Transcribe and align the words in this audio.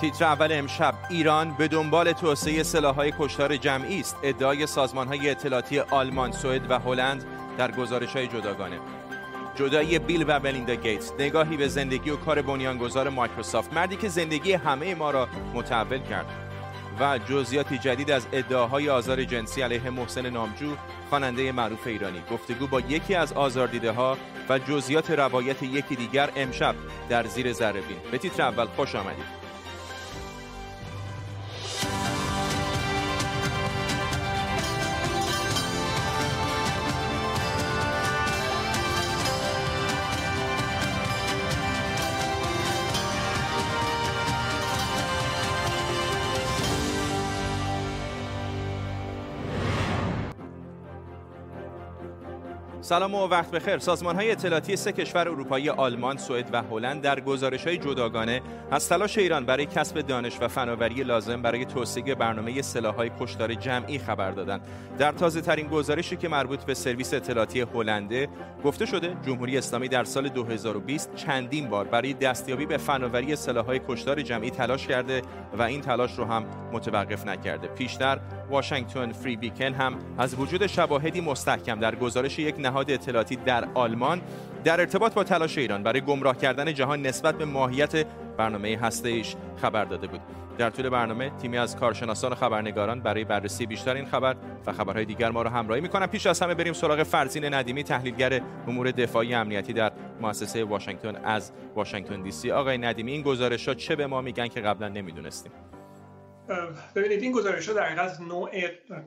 تیتر 0.00 0.24
اول 0.24 0.48
امشب 0.52 0.94
ایران 1.10 1.54
به 1.58 1.68
دنبال 1.68 2.12
توسعه 2.12 2.62
سلاحهای 2.62 3.12
کشتار 3.18 3.56
جمعی 3.56 4.00
است. 4.00 4.16
ادعای 4.22 4.66
سازمانهای 4.66 5.30
اطلاعاتی 5.30 5.78
آلمان، 5.80 6.32
سوئد 6.32 6.70
و 6.70 6.78
هلند 6.78 7.24
در 7.58 7.70
گزارش‌های 7.70 8.26
جداگانه. 8.26 8.78
جدایی 9.54 9.98
بیل 9.98 10.24
و 10.28 10.40
ملیندا 10.40 10.74
گیتس 10.74 11.12
نگاهی 11.18 11.56
به 11.56 11.68
زندگی 11.68 12.10
و 12.10 12.16
کار 12.16 12.42
بنیانگذار 12.42 13.08
مایکروسافت. 13.08 13.72
مردی 13.72 13.96
که 13.96 14.08
زندگی 14.08 14.52
همه 14.52 14.94
ما 14.94 15.10
را 15.10 15.28
متحول 15.54 15.98
کرد. 15.98 16.26
و 17.00 17.18
جزئیاتی 17.18 17.78
جدید 17.78 18.10
از 18.10 18.26
ادعاهای 18.32 18.90
آزار 18.90 19.24
جنسی 19.24 19.62
علیه 19.62 19.90
محسن 19.90 20.30
نامجو 20.30 20.76
خواننده 21.10 21.52
معروف 21.52 21.86
ایرانی. 21.86 22.22
گفتگو 22.30 22.66
با 22.66 22.80
یکی 22.80 23.14
از 23.14 23.32
آزاردیده 23.32 23.92
ها 23.92 24.16
و 24.48 24.58
جزئیات 24.58 25.10
روایت 25.10 25.62
یکی 25.62 25.96
دیگر 25.96 26.30
امشب 26.36 26.74
در 27.08 27.26
زیر 27.26 27.52
ذره 27.52 27.80
بین. 27.80 27.98
به 28.12 28.18
تیتر 28.18 28.42
اول 28.42 28.66
خوش 28.66 28.94
آمدید. 28.94 29.43
سلام 52.84 53.14
و 53.14 53.26
وقت 53.26 53.50
بخیر 53.50 53.78
سازمان 53.78 54.16
های 54.16 54.30
اطلاعاتی 54.30 54.76
سه 54.76 54.92
کشور 54.92 55.28
اروپایی 55.28 55.70
آلمان، 55.70 56.16
سوئد 56.16 56.48
و 56.52 56.62
هلند 56.62 57.02
در 57.02 57.20
گزارش 57.20 57.66
های 57.66 57.78
جداگانه 57.78 58.42
از 58.70 58.88
تلاش 58.88 59.18
ایران 59.18 59.44
برای 59.44 59.66
کسب 59.66 60.00
دانش 60.00 60.38
و 60.40 60.48
فناوری 60.48 61.02
لازم 61.02 61.42
برای 61.42 61.64
توسعه 61.64 62.14
برنامه 62.14 62.62
های 62.96 63.10
کشتار 63.20 63.54
جمعی 63.54 63.98
خبر 63.98 64.30
دادند. 64.30 64.60
در 64.98 65.12
تازه 65.12 65.40
ترین 65.40 65.68
گزارشی 65.68 66.16
که 66.16 66.28
مربوط 66.28 66.64
به 66.64 66.74
سرویس 66.74 67.14
اطلاعاتی 67.14 67.60
هلنده 67.60 68.28
گفته 68.64 68.86
شده 68.86 69.16
جمهوری 69.26 69.58
اسلامی 69.58 69.88
در 69.88 70.04
سال 70.04 70.28
2020 70.28 71.14
چندین 71.14 71.68
بار 71.68 71.84
برای 71.84 72.12
دستیابی 72.12 72.66
به 72.66 72.76
فناوری 72.76 73.34
های 73.66 73.80
کشتار 73.88 74.22
جمعی 74.22 74.50
تلاش 74.50 74.86
کرده 74.86 75.22
و 75.58 75.62
این 75.62 75.80
تلاش 75.80 76.18
رو 76.18 76.24
هم 76.24 76.44
متوقف 76.72 77.26
نکرده. 77.26 77.68
پیشتر 77.68 78.18
واشنگتن 78.50 79.12
فری 79.12 79.36
بیکن 79.36 79.72
هم 79.74 79.98
از 80.18 80.34
وجود 80.38 80.66
شواهدی 80.66 81.20
مستحکم 81.20 81.80
در 81.80 81.94
گزارش 81.94 82.38
یک 82.38 82.54
نهاد 82.74 82.90
اطلاعاتی 82.90 83.36
در 83.36 83.68
آلمان 83.74 84.20
در 84.64 84.80
ارتباط 84.80 85.14
با 85.14 85.24
تلاش 85.24 85.58
ایران 85.58 85.82
برای 85.82 86.00
گمراه 86.00 86.36
کردن 86.36 86.74
جهان 86.74 87.02
نسبت 87.02 87.38
به 87.38 87.44
ماهیت 87.44 88.06
برنامه 88.36 88.78
هسته 88.82 89.08
ایش 89.08 89.34
خبر 89.62 89.84
داده 89.84 90.06
بود. 90.06 90.20
در 90.58 90.70
طول 90.70 90.88
برنامه 90.88 91.30
تیمی 91.30 91.58
از 91.58 91.76
کارشناسان 91.76 92.32
و 92.32 92.34
خبرنگاران 92.34 93.00
برای 93.00 93.24
بررسی 93.24 93.66
بیشتر 93.66 93.94
این 93.94 94.06
خبر 94.06 94.36
و 94.66 94.72
خبرهای 94.72 95.04
دیگر 95.04 95.30
ما 95.30 95.42
را 95.42 95.50
همراهی 95.50 95.80
می‌کنن. 95.80 96.06
پیش 96.06 96.26
از 96.26 96.40
همه 96.40 96.54
بریم 96.54 96.72
سراغ 96.72 97.02
فرزین 97.02 97.54
ندیمی 97.54 97.84
تحلیلگر 97.84 98.40
امور 98.68 98.90
دفاعی 98.90 99.34
امنیتی 99.34 99.72
در 99.72 99.92
مؤسسه 100.20 100.64
واشنگتن 100.64 101.16
از 101.24 101.52
واشنگتن 101.76 102.22
دی 102.22 102.30
سی. 102.30 102.50
آقای 102.50 102.78
ندیمی 102.78 103.12
این 103.12 103.22
گزارش 103.22 103.68
ها 103.68 103.74
چه 103.74 103.96
به 103.96 104.06
ما 104.06 104.20
میگن 104.20 104.48
که 104.48 104.60
قبلا 104.60 104.88
نمی‌دونستیم. 104.88 105.52
ببینید 106.94 107.22
این 107.22 107.32
گزارش 107.32 107.68
ها 107.68 107.74
در 107.74 107.86
حقیقت 107.86 108.20
نوع 108.20 108.50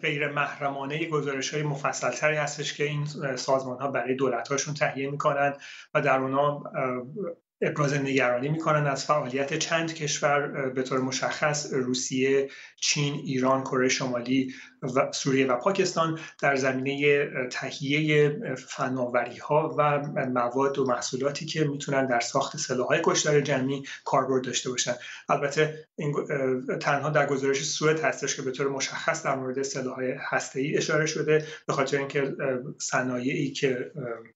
غیر 0.02 0.28
محرمانه 0.28 1.06
گزارش 1.06 1.54
های 1.54 1.64
مفصل 1.64 2.12
تری 2.12 2.36
هستش 2.36 2.74
که 2.74 2.84
این 2.84 3.06
سازمان 3.36 3.80
ها 3.80 3.88
برای 3.88 4.16
دولت 4.16 4.48
هاشون 4.48 4.74
تهیه 4.74 5.12
می‌کنن 5.12 5.54
و 5.94 6.02
در 6.02 6.20
اونا 6.20 6.64
ابراز 7.62 7.94
نگرانی 7.94 8.50
می‌کنن 8.50 8.88
از 8.88 9.06
فعالیت 9.06 9.54
چند 9.54 9.94
کشور 9.94 10.70
به 10.70 10.84
طور 10.84 11.00
مشخص 11.00 11.74
روسیه، 11.74 12.50
چین، 12.82 13.14
ایران، 13.14 13.62
کره 13.62 13.90
شمالی 13.90 14.54
و 14.96 15.12
سوریه 15.12 15.48
و 15.48 15.56
پاکستان 15.56 16.20
در 16.42 16.56
زمینه 16.56 17.30
تهیه 17.52 18.40
فناوری 18.56 19.38
ها 19.38 19.76
و 19.78 20.00
مواد 20.28 20.80
و 20.80 20.86
محصولاتی 20.86 21.46
که 21.46 21.64
می‌تونن 21.64 22.08
در 22.08 22.20
ساخت 22.20 22.58
سلاحهای 22.58 23.02
کشتار 23.04 23.42
جمعی 23.42 23.84
کاربرد 24.06 24.44
داشته 24.44 24.70
باشن. 24.70 24.94
البته 25.30 25.88
این 25.96 26.14
تنها 26.82 27.10
در 27.10 27.26
گزارش 27.26 27.64
سوئد 27.64 28.00
هستش 28.00 28.36
که 28.36 28.42
به 28.42 28.52
طور 28.52 28.68
مشخص 28.68 29.24
در 29.24 29.36
مورد 29.36 29.62
سلاحهای 29.62 30.16
ای 30.56 30.78
اشاره 30.78 31.06
شده 31.06 31.46
به 31.68 31.74
خاطر 31.74 31.98
اینکه 31.98 32.36
صنایعی 32.78 33.52
که 33.52 33.92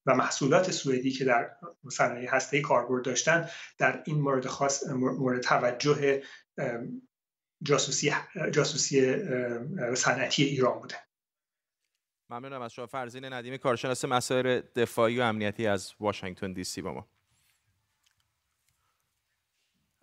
و 0.06 0.14
محصولات 0.14 0.70
سوئدی 0.70 1.10
که 1.10 1.24
در 1.24 1.50
صنایع 1.92 2.30
ای 2.52 2.60
کاربرد 2.60 3.04
داشتن 3.04 3.48
در 3.78 4.02
این 4.06 4.20
مورد 4.20 4.46
خاص 4.46 4.86
مورد 4.92 5.40
توجه 5.40 6.22
جاسوسی 7.62 8.12
جاسوسی 8.50 9.16
صنعتی 9.94 10.44
ایران 10.44 10.78
بوده. 10.80 10.96
ممنونم 12.30 12.62
از 12.62 12.72
شما. 12.72 12.86
فرزین 12.86 13.24
ندیمی 13.24 13.58
کارشناس 13.58 14.04
مسائل 14.04 14.60
دفاعی 14.76 15.18
و 15.18 15.22
امنیتی 15.22 15.66
از 15.66 15.94
واشنگتن 16.00 16.52
دی 16.52 16.64
سی 16.64 16.82
با 16.82 16.92
ما. 16.92 17.08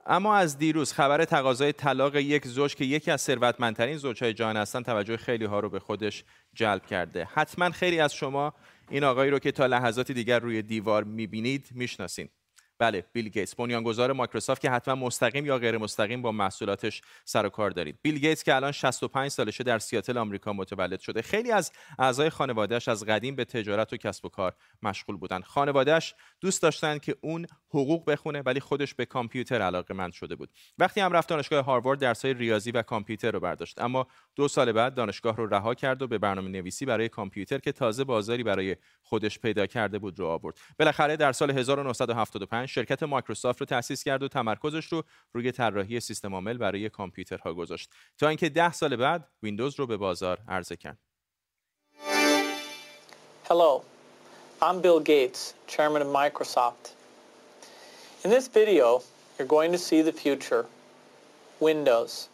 اما 0.06 0.36
از 0.36 0.58
دیروز 0.58 0.94
خبر 0.94 1.26
تقاضای 1.26 1.74
طلاق 1.74 2.16
یک 2.16 2.48
زوج 2.48 2.76
که 2.76 2.86
یکی 2.86 3.12
از 3.12 3.22
ثروتمندترین 3.22 3.98
زوجهای 3.98 4.34
جهان 4.34 4.58
هستن 4.58 4.84
توجه 4.84 5.18
خیلی 5.18 5.46
ها 5.46 5.60
رو 5.60 5.70
به 5.70 5.80
خودش 5.80 6.24
جلب 6.54 6.86
کرده. 6.86 7.26
حتما 7.26 7.70
خیلی 7.70 8.00
از 8.00 8.14
شما 8.14 8.54
این 8.90 9.04
آقایی 9.04 9.32
رو 9.32 9.40
که 9.40 9.52
تا 9.52 9.66
لحظات 9.66 10.12
دیگر 10.12 10.40
روی 10.40 10.62
دیوار 10.62 11.04
می‌بینید 11.04 11.68
می‌شناسین. 11.72 12.30
بله 12.80 13.06
بیل 13.14 13.30
گیتس. 13.30 13.56
بنیانگذار 13.56 14.14
مایکروسافت 14.14 14.62
که 14.62 14.70
حتما 14.70 14.96
مستقیم 14.96 15.46
یا 15.46 15.58
غیر 15.58 15.78
مستقیم 15.78 16.22
با 16.22 16.32
محصولاتش 16.32 17.02
سر 17.26 17.46
و 17.46 17.50
کار 17.50 17.70
دارید 17.70 18.00
بیل 18.02 18.20
گیتس 18.20 18.44
که 18.44 18.56
الان 18.56 18.72
65 18.72 19.32
سالشه 19.32 19.64
در 19.64 19.80
سیاتل 19.80 20.18
آمریکا 20.18 20.54
متولد 20.54 21.00
شده. 21.00 21.22
خیلی 21.22 21.52
از 21.52 21.72
اعضای 22.00 22.30
خانوادهش 22.30 22.88
از 22.88 23.06
قدیم 23.06 23.36
به 23.36 23.46
تجارت 23.46 23.94
و 23.94 23.98
کسب 23.98 24.26
و 24.26 24.30
کار 24.30 24.54
مشغول 24.84 25.18
بودن. 25.18 25.42
خانوادهش 25.42 26.16
دوست 26.42 26.62
داشتن 26.62 26.98
که 26.98 27.16
اون 27.22 27.46
حقوق 27.70 28.10
بخونه 28.12 28.42
ولی 28.42 28.60
خودش 28.60 28.94
به 28.94 29.06
کامپیوتر 29.06 29.62
علاقه 29.62 29.94
مند 29.94 30.14
شده 30.14 30.36
بود. 30.36 30.50
وقتی 30.78 31.02
هم 31.02 31.12
رفت 31.12 31.30
دانشگاه 31.30 31.66
هاروارد 31.66 32.00
درسای 32.00 32.34
ریاضی 32.34 32.72
و 32.72 32.82
کامپیوتر 32.82 33.32
رو 33.32 33.40
برداشت. 33.40 33.82
اما 33.82 34.08
دو 34.36 34.48
سال 34.48 34.72
بعد 34.72 34.96
دانشگاه 34.96 35.38
رو 35.38 35.48
رها 35.48 35.74
کرد 35.74 36.02
و 36.02 36.08
به 36.08 36.18
برنامه 36.18 36.50
نویسی 36.50 36.86
برای 36.86 37.10
کامپیوتر 37.10 37.58
که 37.58 37.72
تازه 37.72 38.04
بازاری 38.04 38.44
برای 38.44 38.76
خودش 39.04 39.40
پیدا 39.40 39.66
کرده 39.66 40.00
بود 40.00 40.20
رو 40.20 40.26
آورد. 40.26 40.58
بالاخره 40.80 41.18
در 41.18 41.32
سال 41.32 41.52
1975 41.52 42.69
شرکت 42.70 43.04
مایکروسافت 43.04 43.60
رو 43.60 43.66
تأسیس 43.66 44.04
کرد 44.04 44.24
و 44.24 44.28
تمرکزش 44.28 44.86
رو 44.86 45.04
روی 45.34 45.52
طراحی 45.52 46.00
سیستم 46.00 46.34
عامل 46.34 46.58
برای 46.58 46.90
کامپیوترها 46.90 47.54
گذاشت 47.54 47.92
تا 48.18 48.28
اینکه 48.28 48.50
ده 48.50 48.72
سال 48.72 48.96
بعد 48.96 49.28
ویندوز 49.44 49.80
رو 49.80 49.88
به 49.88 49.98
بازار 49.98 50.40
عرضه 50.48 50.76
کرد 50.76 51.00
Hello, 53.50 53.84
I'm 54.62 54.80
Bill 54.80 55.00
Gates, 55.00 55.42
chairman 55.66 56.02
of 56.04 56.08
Microsoft. 56.08 56.84
In 58.24 58.30
this 58.30 58.48
video, 58.48 59.02
you're 59.36 59.48
going 59.48 59.72
to 59.72 59.82
see 59.88 60.02
the 60.04 60.12
future, 60.12 60.68
Windows. 61.60 62.30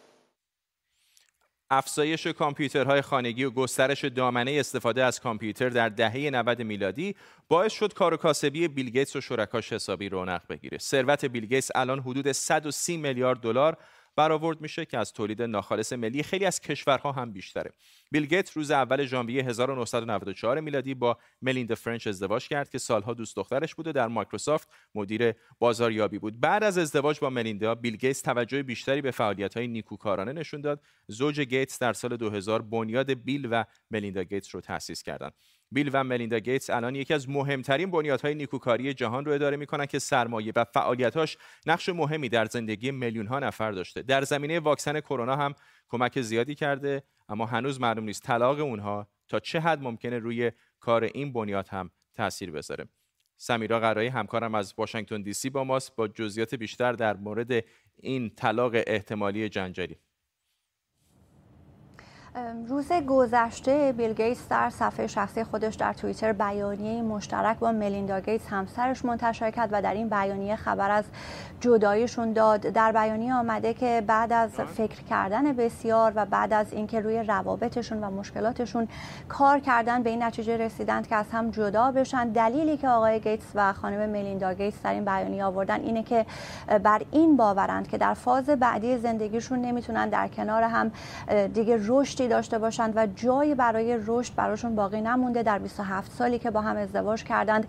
افزایش 1.69 2.27
کامپیوترهای 2.27 3.01
خانگی 3.01 3.43
و 3.43 3.49
گسترش 3.49 4.05
دامنه 4.05 4.51
استفاده 4.59 5.03
از 5.03 5.19
کامپیوتر 5.19 5.69
در 5.69 5.89
دهه 5.89 6.29
90 6.29 6.61
میلادی 6.61 7.15
باعث 7.47 7.73
شد 7.73 7.93
کار 7.93 8.13
و 8.13 8.17
کاسبی 8.17 8.67
بیل 8.67 9.05
و 9.15 9.21
شرکاش 9.21 9.73
حسابی 9.73 10.09
رونق 10.09 10.41
بگیره. 10.49 10.77
ثروت 10.77 11.25
بیل 11.25 11.45
گیتس 11.45 11.71
الان 11.75 11.99
حدود 11.99 12.31
130 12.31 12.97
میلیارد 12.97 13.39
دلار 13.39 13.77
برآورد 14.15 14.61
میشه 14.61 14.85
که 14.85 14.97
از 14.97 15.13
تولید 15.13 15.41
ناخالص 15.41 15.93
ملی 15.93 16.23
خیلی 16.23 16.45
از 16.45 16.59
کشورها 16.59 17.11
هم 17.11 17.31
بیشتره. 17.31 17.71
بیل 18.11 18.25
گیتس 18.25 18.51
روز 18.51 18.71
اول 18.71 19.05
ژانویه 19.05 19.43
1994 19.43 20.59
میلادی 20.59 20.93
با 20.93 21.17
ملیندا 21.41 21.75
فرنچ 21.75 22.07
ازدواج 22.07 22.47
کرد 22.47 22.69
که 22.69 22.77
سالها 22.77 23.13
دوست 23.13 23.35
دخترش 23.35 23.75
بود 23.75 23.87
و 23.87 23.91
در 23.91 24.07
مایکروسافت 24.07 24.69
مدیر 24.95 25.33
بازاریابی 25.59 26.19
بود. 26.19 26.39
بعد 26.39 26.63
از 26.63 26.77
ازدواج 26.77 27.19
با 27.19 27.29
ملیندا، 27.29 27.75
بیل 27.75 27.95
گیتس 27.95 28.21
توجه 28.21 28.63
بیشتری 28.63 29.01
به 29.01 29.11
فعالیت‌های 29.11 29.67
نیکوکارانه 29.67 30.33
نشون 30.33 30.61
داد. 30.61 30.81
زوج 31.07 31.41
گیتس 31.41 31.79
در 31.79 31.93
سال 31.93 32.17
2000 32.17 32.61
بنیاد 32.61 33.13
بیل 33.13 33.47
و 33.51 33.63
ملیندا 33.91 34.23
گیتس 34.23 34.55
رو 34.55 34.61
تأسیس 34.61 35.03
کردند. 35.03 35.33
بیل 35.75 35.89
و 35.93 36.03
ملیندا 36.03 36.39
گیتس 36.39 36.69
الان 36.69 36.95
یکی 36.95 37.13
از 37.13 37.29
مهمترین 37.29 37.91
بنیادهای 37.91 38.35
نیکوکاری 38.35 38.93
جهان 38.93 39.25
رو 39.25 39.31
اداره 39.31 39.57
می‌کنن 39.57 39.85
که 39.85 39.99
سرمایه 39.99 40.53
و 40.55 40.63
فعالیتاش 40.63 41.37
نقش 41.65 41.89
مهمی 41.89 42.29
در 42.29 42.45
زندگی 42.45 42.91
میلیون 42.91 43.27
ها 43.27 43.39
نفر 43.39 43.71
داشته. 43.71 44.01
در 44.01 44.23
زمینه 44.23 44.59
واکسن 44.59 44.99
کرونا 44.99 45.35
هم 45.35 45.53
کمک 45.89 46.21
زیادی 46.21 46.55
کرده 46.55 47.03
اما 47.29 47.45
هنوز 47.45 47.81
معلوم 47.81 48.03
نیست 48.03 48.23
طلاق 48.23 48.59
اونها 48.59 49.07
تا 49.27 49.39
چه 49.39 49.59
حد 49.59 49.81
ممکنه 49.81 50.19
روی 50.19 50.51
کار 50.79 51.03
این 51.03 51.33
بنیاد 51.33 51.67
هم 51.67 51.91
تاثیر 52.13 52.51
بذاره. 52.51 52.85
سمیرا 53.37 53.79
قرایی 53.79 54.07
همکارم 54.07 54.55
از 54.55 54.73
واشنگتن 54.77 55.21
دی 55.21 55.33
سی 55.33 55.49
با 55.49 55.63
ماست 55.63 55.95
با 55.95 56.07
جزئیات 56.07 56.55
بیشتر 56.55 56.93
در 56.93 57.17
مورد 57.17 57.65
این 57.95 58.29
طلاق 58.29 58.71
احتمالی 58.87 59.49
جنجالی. 59.49 59.97
روز 62.67 62.91
گذشته 62.91 63.93
بیل 63.97 64.13
گیتس 64.13 64.47
در 64.49 64.69
صفحه 64.69 65.07
شخصی 65.07 65.43
خودش 65.43 65.75
در 65.75 65.93
توییتر 65.93 66.33
بیانیه 66.33 67.01
مشترک 67.01 67.59
با 67.59 67.71
ملیندا 67.71 68.19
گیتس 68.19 68.47
همسرش 68.47 69.05
منتشر 69.05 69.51
کرد 69.51 69.69
و 69.71 69.81
در 69.81 69.93
این 69.93 70.09
بیانیه 70.09 70.55
خبر 70.55 70.91
از 70.91 71.03
جداییشون 71.61 72.33
داد. 72.33 72.61
در 72.61 72.91
بیانیه 72.91 73.33
آمده 73.33 73.73
که 73.73 74.03
بعد 74.07 74.33
از 74.33 74.51
فکر 74.51 75.03
کردن 75.09 75.53
بسیار 75.53 76.13
و 76.15 76.25
بعد 76.25 76.53
از 76.53 76.73
اینکه 76.73 76.99
روی 76.99 77.23
روابطشون 77.23 78.03
و 78.03 78.11
مشکلاتشون 78.11 78.87
کار 79.29 79.59
کردن 79.59 80.03
به 80.03 80.09
این 80.09 80.23
نتیجه 80.23 80.57
رسیدند 80.57 81.07
که 81.07 81.15
از 81.15 81.25
هم 81.31 81.51
جدا 81.51 81.91
بشن. 81.91 82.29
دلیلی 82.29 82.77
که 82.77 82.89
آقای 82.89 83.19
گیتس 83.19 83.45
و 83.55 83.73
خانم 83.73 84.09
ملیندا 84.09 84.53
گیتس 84.53 84.81
در 84.83 84.93
این 84.93 85.05
بیانیه 85.05 85.45
آوردن 85.45 85.79
اینه 85.81 86.03
که 86.03 86.25
بر 86.83 87.01
این 87.11 87.37
باورند 87.37 87.87
که 87.87 87.97
در 87.97 88.13
فاز 88.13 88.45
بعدی 88.45 88.97
زندگیشون 88.97 89.61
نمی‌تونن 89.61 90.09
در 90.09 90.27
کنار 90.27 90.63
هم 90.63 90.91
دیگه 91.53 91.77
داشته 92.27 92.59
باشند 92.59 92.93
و 92.95 93.07
جایی 93.07 93.55
برای 93.55 93.99
رشد 94.07 94.35
براشون 94.35 94.75
باقی 94.75 95.01
نمونده. 95.01 95.43
در 95.43 95.59
27 95.59 96.11
سالی 96.11 96.39
که 96.39 96.51
با 96.51 96.61
هم 96.61 96.77
ازدواج 96.77 97.23
کردند 97.23 97.67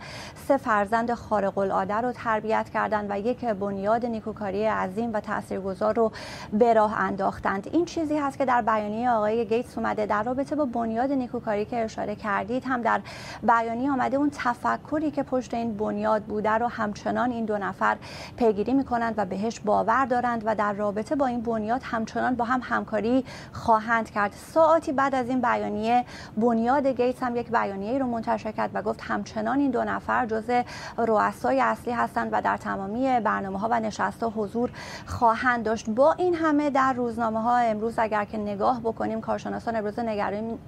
سه 0.49 0.57
فرزند 0.57 1.15
خارق 1.15 1.59
العاده 1.59 1.95
رو 1.95 2.13
تربیت 2.13 2.71
کردند 2.75 3.07
و 3.11 3.19
یک 3.19 3.45
بنیاد 3.45 4.07
نیکوکاری 4.07 4.65
عظیم 4.65 5.11
و 5.13 5.21
تاثیرگذار 5.21 5.95
رو 5.95 6.13
به 6.53 6.75
راه 6.75 7.01
انداختند. 7.01 7.69
این 7.73 7.85
چیزی 7.85 8.17
هست 8.17 8.39
که 8.39 8.45
در 8.45 8.63
بیانیه 8.63 9.11
آقای 9.11 9.47
گیتس 9.47 9.79
اومده. 9.79 10.07
در 10.07 10.23
رابطه 10.23 10.57
با 10.57 10.65
بنیاد 10.65 11.13
نیکوکاری 11.13 11.65
که 11.65 11.85
اشاره 11.85 12.17
کردید 12.17 12.65
هم 12.67 12.83
در 12.83 13.01
بیانیه 13.43 13.91
آمده 13.91 14.17
اون 14.17 14.31
تفکری 14.35 15.11
که 15.11 15.23
پشت 15.23 15.55
این 15.55 15.77
بنیاد 15.77 16.23
بوده 16.23 16.51
رو 16.51 16.67
همچنان 16.67 17.31
این 17.31 17.45
دو 17.45 17.59
نفر 17.59 17.97
پیگیری 18.37 18.75
می‌کنند 18.75 19.15
و 19.17 19.25
بهش 19.25 19.61
باور 19.61 20.07
دارند 20.07 20.43
و 20.45 20.55
در 20.55 20.73
رابطه 20.73 21.17
با 21.17 21.27
این 21.27 21.43
بنیاد 21.43 21.81
همچنان 21.85 22.35
با 22.35 22.45
هم 22.45 22.61
همکاری 22.63 23.25
خواهند 23.53 24.11
کرد. 24.11 24.33
ساعتی 24.47 24.93
بعد 24.93 25.15
از 25.15 25.29
این 25.29 25.41
بیانیه 25.41 26.05
بنیاد 26.37 26.87
گیتس 26.87 27.23
هم 27.23 27.37
یک 27.37 27.51
بیانیه 27.51 27.99
رو 27.99 28.07
منتشر 28.07 28.53
کرد 28.53 28.71
و 28.75 28.83
گفت 28.83 29.01
همچنان 29.03 29.59
این 29.59 29.71
دو 29.71 29.85
نفر 29.85 30.27
جزء 30.27 30.63
رؤسای 30.99 31.61
اصلی 31.61 31.93
هستند 31.93 32.29
و 32.33 32.43
در 32.43 32.57
تمامی 32.57 33.21
برنامه 33.21 33.59
ها 33.59 33.69
و 33.71 33.81
نشست 33.81 34.23
ها 34.23 34.33
حضور 34.37 34.71
خواهند 35.07 35.65
داشت. 35.65 35.91
با 35.91 36.13
این 36.13 36.35
همه 36.35 36.71
در 36.71 36.93
روزنامه 36.93 37.43
ها 37.43 37.57
امروز 37.57 37.99
اگر 37.99 38.25
که 38.25 38.39
نگاه 38.39 38.81
بکنیم 38.81 39.21
کارشناسان 39.21 39.77
امروز 39.77 39.99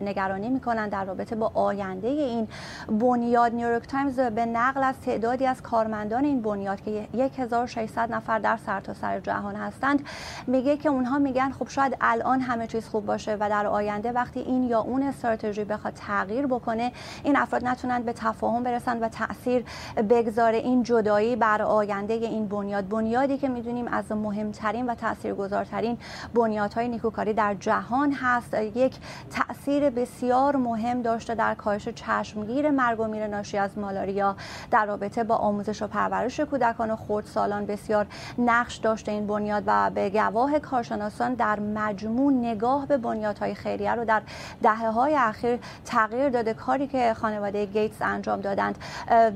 نگرانی, 0.01 0.49
می‌کنند 0.49 0.93
در 0.93 1.05
رابطه 1.05 1.37
با 1.37 1.51
آینده 1.55 2.09
این 2.09 2.49
بنیاد. 2.89 3.55
نیویورک 3.55 3.87
تایمز 3.87 4.21
به 4.21 4.47
نقل 4.47 4.83
از 4.83 5.01
تعدادی 5.01 5.47
از 5.47 5.63
کارمندان 5.63 6.25
این 6.25 6.43
بنیاد 6.43 6.81
که 6.81 7.09
1600 7.39 8.13
نفر 8.13 8.39
در 8.39 8.57
سرتاسر 8.67 9.21
جهان 9.21 9.55
هستند 9.57 10.07
میگه 10.47 10.77
که 10.77 10.89
اونها 10.89 11.19
میگن 11.19 11.51
خب 11.51 11.69
شاید 11.69 11.97
الان 12.01 12.41
همه 12.41 12.67
چیز 12.67 12.89
خوب 12.89 13.07
باشه 13.07 13.37
و 13.41 13.49
در 13.49 13.67
آینده 13.69 14.13
وقتی 14.13 14.41
این 14.41 14.63
یا 14.63 14.81
اون 14.81 15.03
استراتژی 15.03 15.65
بخواد 15.65 15.95
تغییر 15.95 16.47
بکنه 16.47 16.93
این 17.25 17.37
افراد 17.37 17.65
نتونن 17.65 18.03
به 18.03 18.13
تفاهم 18.13 18.63
برسن 18.63 18.99
و 18.99 19.09
تاثیر 19.09 19.65
بگذاره. 20.11 20.59
این 20.59 20.83
جدایی 20.83 21.37
بر 21.37 21.63
آینده 21.63 22.15
این 22.15 22.49
بنیاد 22.49 22.89
بنیادی 22.89 23.39
که 23.39 23.49
می‌دونیم 23.49 23.89
از 23.89 24.13
مهمترین 24.13 24.87
و 24.87 24.95
تاثیرگذارترین 24.95 25.99
بنیادهای 26.35 26.89
نیکوکاری 26.89 27.33
در 27.33 27.55
جهان 27.55 28.13
هست. 28.13 28.55
یک 28.55 28.97
تاثیر 29.31 29.91
بسیار 29.91 30.57
مهم 30.57 31.03
داشته 31.03 31.35
در 31.35 31.55
کاهش 31.55 31.89
چشمگیر 31.89 32.71
مرگ 32.71 33.01
و 33.01 33.05
میر 33.05 33.27
ناشی 33.27 33.59
از 33.59 33.79
مالاریا 33.79 34.37
در 34.71 34.87
رابطه 34.87 35.25
با 35.25 35.37
آموزش 35.37 35.83
و 35.83 35.87
پرورش 35.87 36.41
کودکان 36.41 36.91
و 36.91 36.97
خردسالان. 36.97 37.67
بسیار 37.67 38.07
نقش 38.39 38.77
داشته 38.77 39.13
این 39.13 39.27
بنیاد 39.27 39.63
و 39.67 39.91
به 39.91 40.11
گواه 40.11 40.59
کارشناسان 40.59 41.35
در 41.35 41.61
مجموع 41.61 42.33
نگاه 42.33 42.87
به 42.87 42.97
بنیادهای 42.97 43.48
خیریه 43.55 43.95
رو 43.95 44.05
در 44.05 44.23
دهه 44.63 44.91
های 44.91 45.17
اخیر 45.17 45.59
تغییر 45.85 46.29
داده 46.29 46.55
کاری 46.55 46.87
که 46.87 47.15
خانواده 47.15 47.67
گیتس 47.67 48.03
انجام 48.03 48.41
دادند. 48.41 48.79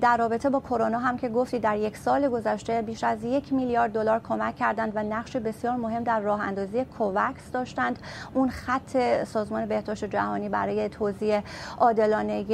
در 0.00 0.16
رابطه 0.16 0.50
با 0.50 0.60
کرونا 0.60 0.98
هم 0.98 1.18
که 1.18 1.28
گفتی 1.28 1.58
در 1.58 1.76
یک 1.76 1.96
سال 1.96 2.28
گذشته 2.28 2.82
بیش 2.82 3.04
از 3.04 3.24
یک 3.24 3.52
میلیارد 3.52 3.92
دلار 3.92 4.20
کمک 4.28 4.56
کردند 4.56 4.92
و 4.94 5.02
نقش 5.02 5.36
بسیار 5.36 5.76
مهم 5.76 6.04
در 6.04 6.20
راه 6.20 6.40
اندازی 6.40 6.84
کووکس 6.84 7.50
داشتند. 7.52 7.98
اون 8.34 8.50
خط 8.50 9.24
سازمان 9.24 9.66
بهداشت 9.66 10.04
جهانی 10.04 10.48
برای 10.48 10.88
توزیع 10.88 11.40
عادلانه 11.78 12.44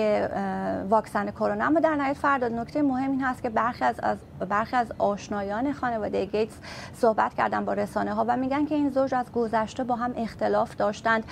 واکسن 0.90 1.30
کرونا. 1.30 1.64
اما 1.64 1.80
در 1.80 1.94
نهایت 1.94 2.16
فردا 2.16 2.48
نکته 2.48 2.82
مهم 2.82 3.10
این 3.10 3.24
هست 3.24 3.42
که 3.42 3.50
برخی 3.50 3.84
از, 3.84 4.00
از 4.00 4.18
برخی 4.46 4.76
از 4.76 4.92
آشنایان 4.98 5.72
خانواده 5.72 6.24
گیتس 6.24 6.54
صحبت 6.94 7.34
کردن 7.34 7.64
با 7.64 7.72
رسانه 7.72 8.14
ها 8.14 8.24
و 8.28 8.36
میگن 8.36 8.66
که 8.66 8.74
این 8.74 8.90
زوج 8.90 9.14
از 9.14 9.32
گذشته 9.32 9.84
با 9.84 9.96
هم 9.96 10.12
اختلاف 10.16 10.76
داشتند 10.76 11.24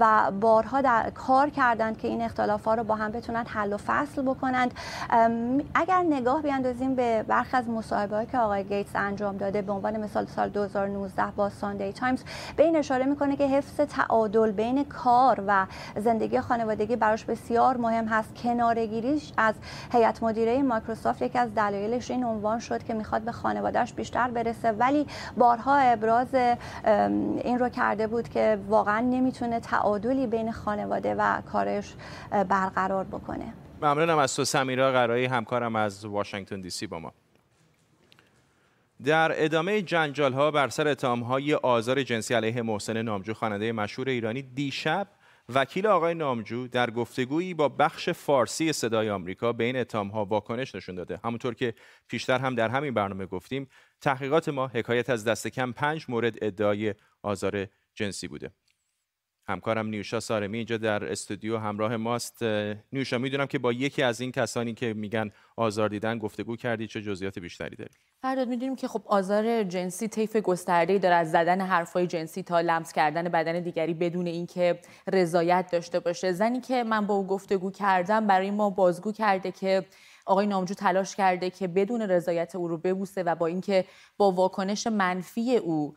و 0.00 0.30
بارها 0.40 0.80
در 0.80 1.10
کار 1.10 1.50
کردند 1.50 1.98
که 1.98 2.08
این 2.08 2.22
اختلاف 2.22 2.64
ها 2.64 2.74
رو 2.74 2.84
با 2.84 2.94
هم 2.94 3.10
بتونن 3.10 3.44
حل 3.46 3.72
و 3.72 3.76
فصل 3.76 4.22
بکنند. 4.22 4.74
اگر 5.74 6.02
نگاه 6.10 6.42
بیاندازیم 6.42 6.94
به 6.94 7.22
برخی 7.22 7.56
از 7.56 7.68
مصاحبه 7.68 8.26
که 8.26 8.38
آقای 8.38 8.64
گیتس 8.64 8.90
انجام 8.94 9.36
داده 9.36 9.62
به 9.62 9.72
عنوان 9.72 9.96
مثال 9.96 10.26
سال 10.26 10.48
2019 10.48 11.22
با 11.36 11.48
ساندی 11.48 11.92
تایمز 11.92 12.22
به 12.56 12.64
این 12.64 12.76
اشاره 12.76 13.04
می‌کنه 13.04 13.36
که 13.36 13.46
حفظ 13.46 13.80
تعادل 13.80 14.50
بین 14.50 14.84
کار 14.84 15.44
و 15.46 15.66
زندگی 15.96 16.40
خانوادگی 16.40 16.96
براش 16.96 17.24
بسیار 17.24 17.76
مهم 17.76 18.06
هست. 18.06 18.34
کنارگیریش 18.34 19.32
از 19.36 19.54
هیئت 19.92 20.22
مدیره 20.22 20.62
مایکروسافت 20.62 21.22
یکی 21.22 21.38
از 21.38 21.54
دلایلش 21.54 22.10
این 22.10 22.24
عنوان 22.24 22.49
شد 22.58 22.82
که 22.82 22.94
می‌خواد 22.94 23.22
به 23.22 23.32
خانوادهش 23.32 23.92
بیشتر 23.92 24.30
برسه. 24.30 24.72
ولی 24.72 25.06
بارها 25.36 25.76
ابراز 25.76 26.34
این 27.44 27.58
رو 27.58 27.68
کرده 27.68 28.06
بود 28.06 28.28
که 28.28 28.58
واقعا 28.68 29.00
نمی‌تونه 29.00 29.60
تعادلی 29.60 30.26
بین 30.26 30.52
خانواده 30.52 31.14
و 31.18 31.40
کارش 31.52 31.94
برقرار 32.30 33.04
بکنه. 33.04 33.52
ممنونم 33.82 34.18
از 34.18 34.36
تو 34.36 34.44
سمیرا 34.44 34.92
قرایی 34.92 35.24
همکارم 35.24 35.76
از 35.76 36.04
واشنگتن 36.04 36.60
دی 36.60 36.70
سی 36.70 36.86
با 36.86 36.98
ما. 36.98 37.12
در 39.04 39.44
ادامه 39.44 39.82
جنجال 39.82 40.32
ها 40.32 40.50
بر 40.50 40.68
سر 40.68 40.88
اتهام 40.88 41.20
های 41.20 41.54
آزار 41.54 42.02
جنسی 42.02 42.34
علیه 42.34 42.62
محسن 42.62 43.02
نامجو 43.02 43.34
خواننده 43.34 43.72
مشهور 43.72 44.08
ایرانی 44.08 44.42
دیشب 44.42 45.06
وکیل 45.54 45.86
آقای 45.86 46.14
نامجو 46.14 46.68
در 46.68 46.90
گفتگویی 46.90 47.54
با 47.54 47.68
بخش 47.68 48.08
فارسی 48.08 48.72
صدای 48.72 49.10
آمریکا 49.10 49.52
به 49.52 49.64
این 49.64 49.76
اتهام 49.76 50.08
ها 50.08 50.24
واکنش 50.24 50.74
نشون 50.74 50.94
داده. 50.94 51.20
همونطور 51.24 51.54
که 51.54 51.74
پیشتر 52.08 52.38
هم 52.38 52.54
در 52.54 52.68
همین 52.68 52.94
برنامه 52.94 53.26
گفتیم 53.26 53.68
تحقیقات 54.00 54.48
ما 54.48 54.66
حکایت 54.66 55.10
از 55.10 55.24
دست 55.24 55.48
کم 55.48 55.72
پنج 55.72 56.06
مورد 56.08 56.44
ادعای 56.44 56.94
آزار 57.22 57.66
جنسی 57.94 58.28
بوده. 58.28 58.50
همکارم 59.50 59.86
نیوشا 59.86 60.20
سارمی 60.20 60.56
اینجا 60.56 60.76
در 60.76 61.12
استودیو 61.12 61.58
همراه 61.58 61.96
ماست. 61.96 62.42
نیوشا 62.92 63.18
می‌دونم 63.18 63.46
که 63.46 63.58
با 63.58 63.72
یکی 63.72 64.02
از 64.02 64.20
این 64.20 64.32
کسانی 64.32 64.74
که 64.74 64.94
میگن 64.94 65.30
آزار 65.56 65.88
دیدن 65.88 66.18
گفتگو 66.18 66.56
کردی 66.56 66.86
چه 66.86 67.02
جزئیات 67.02 67.38
بیشتری 67.38 67.76
داری؟ 67.76 67.90
فرداد 68.22 68.48
می‌دونیم 68.48 68.76
که 68.76 68.88
خب 68.88 69.02
آزار 69.06 69.62
جنسی 69.62 70.08
طیف 70.08 70.36
گسترده‌ای 70.36 70.98
داره 70.98 71.14
از 71.14 71.30
زدن 71.30 71.60
حرفای 71.60 72.06
جنسی 72.06 72.42
تا 72.42 72.60
لمس 72.60 72.92
کردن 72.92 73.24
بدن 73.24 73.60
دیگری 73.60 73.94
بدون 73.94 74.26
اینکه 74.26 74.78
رضایت 75.12 75.68
داشته 75.72 76.00
باشه. 76.00 76.32
زنی 76.32 76.60
که 76.60 76.84
من 76.84 77.06
با 77.06 77.14
او 77.14 77.26
گفتگو 77.26 77.70
کردم 77.70 78.26
برای 78.26 78.50
ما 78.50 78.70
بازگو 78.70 79.12
کرده 79.12 79.52
که 79.52 79.84
آقای 80.30 80.46
نامجو 80.46 80.74
تلاش 80.74 81.16
کرده 81.16 81.50
که 81.50 81.68
بدون 81.68 82.02
رضایت 82.02 82.54
او 82.54 82.68
رو 82.68 82.78
ببوسه 82.78 83.22
و 83.22 83.34
با 83.34 83.46
اینکه 83.46 83.84
با 84.16 84.32
واکنش 84.32 84.86
منفی 84.86 85.56
او 85.56 85.94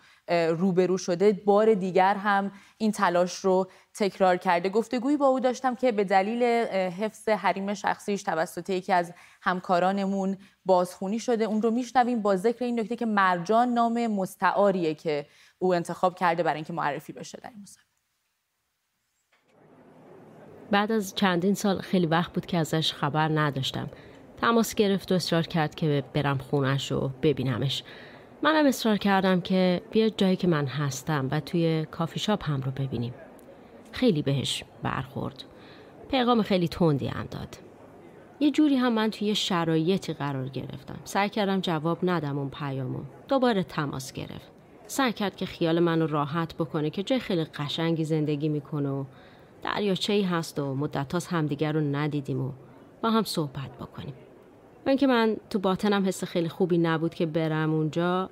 روبرو 0.49 0.97
شده 0.97 1.33
بار 1.45 1.73
دیگر 1.73 2.15
هم 2.15 2.51
این 2.77 2.91
تلاش 2.91 3.35
رو 3.35 3.67
تکرار 3.93 4.37
کرده. 4.37 4.69
گفتگویی 4.69 5.17
با 5.17 5.27
او 5.27 5.39
داشتم 5.39 5.75
که 5.75 5.91
به 5.91 6.03
دلیل 6.03 6.43
حفظ 6.73 7.29
حریم 7.29 7.73
شخصیش 7.73 8.23
توسط 8.23 8.69
یکی 8.69 8.93
از 8.93 9.13
همکارانمون 9.41 10.37
بازخونی 10.65 11.19
شده. 11.19 11.43
اون 11.43 11.61
رو 11.61 11.71
میشنویم. 11.71 12.21
با 12.21 12.35
ذکر 12.35 12.65
این 12.65 12.79
نکته 12.79 12.95
که 12.95 13.05
مرجان 13.05 13.69
نام 13.69 14.07
مستعاریه 14.07 14.93
که 14.93 15.25
او 15.59 15.73
انتخاب 15.73 16.15
کرده 16.15 16.43
برای 16.43 16.55
اینکه 16.55 16.73
معرفی 16.73 17.13
بشه 17.13 17.37
در 17.43 17.49
این 17.49 17.65
بعد 20.71 20.91
از 20.91 21.15
چندین 21.15 21.53
سال 21.53 21.81
خیلی 21.81 22.05
وقت 22.05 22.33
بود 22.33 22.45
که 22.45 22.57
ازش 22.57 22.93
خبر 22.93 23.29
نداشتم. 23.39 23.89
تماس 24.43 24.75
گرفت 24.75 25.11
و 25.11 25.15
اصرار 25.15 25.43
کرد 25.43 25.75
که 25.75 26.03
برم 26.13 26.37
خونش 26.37 26.91
رو 26.91 27.11
ببینمش. 27.21 27.83
منم 28.41 28.65
اصرار 28.65 28.97
کردم 28.97 29.41
که 29.41 29.81
بیا 29.91 30.09
جایی 30.09 30.35
که 30.35 30.47
من 30.47 30.65
هستم 30.65 31.27
و 31.31 31.39
توی 31.39 31.85
کافی 31.91 32.19
شاپ 32.19 32.49
هم 32.49 32.61
رو 32.61 32.71
ببینیم. 32.71 33.13
خیلی 33.91 34.21
بهش 34.21 34.63
برخورد. 34.81 35.43
پیغام 36.11 36.41
خیلی 36.41 36.67
تندی 36.67 37.07
هم 37.07 37.25
داد. 37.31 37.57
یه 38.39 38.51
جوری 38.51 38.75
هم 38.75 38.93
من 38.93 39.09
توی 39.09 39.35
شرایطی 39.35 40.13
قرار 40.13 40.49
گرفتم. 40.49 40.99
سعی 41.03 41.29
کردم 41.29 41.59
جواب 41.59 41.97
ندم 42.03 42.37
اون 42.37 42.49
پیامو. 42.49 42.99
دوباره 43.27 43.63
تماس 43.63 44.13
گرفت. 44.13 44.51
سعی 44.87 45.13
کرد 45.13 45.35
که 45.35 45.45
خیال 45.45 45.79
منو 45.79 46.07
راحت 46.07 46.55
بکنه 46.55 46.89
که 46.89 47.03
جای 47.03 47.19
خیلی 47.19 47.43
قشنگی 47.43 48.03
زندگی 48.03 48.49
می‌کنه 48.49 48.89
و 48.89 49.03
دریاچه 49.61 50.27
هست 50.27 50.59
و 50.59 50.75
مدت 50.75 51.33
همدیگر 51.33 51.71
رو 51.71 51.81
ندیدیم 51.81 52.41
و 52.41 52.51
با 53.01 53.09
هم 53.09 53.23
صحبت 53.23 53.77
بکنیم. 53.79 54.13
و 54.85 54.89
اینکه 54.89 55.07
من 55.07 55.37
تو 55.49 55.59
باطنم 55.59 56.07
حس 56.07 56.23
خیلی 56.23 56.49
خوبی 56.49 56.77
نبود 56.77 57.13
که 57.13 57.25
برم 57.25 57.73
اونجا 57.73 58.29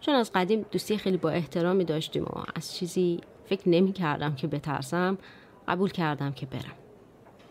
چون 0.00 0.14
از 0.14 0.30
قدیم 0.34 0.66
دوستی 0.70 0.98
خیلی 0.98 1.16
با 1.16 1.30
احترامی 1.30 1.84
داشتیم 1.84 2.24
و 2.24 2.44
از 2.54 2.74
چیزی 2.74 3.20
فکر 3.44 3.68
نمی 3.68 3.92
کردم 3.92 4.34
که 4.34 4.46
بترسم 4.46 5.18
قبول 5.68 5.90
کردم 5.90 6.32
که 6.32 6.46
برم. 6.46 6.74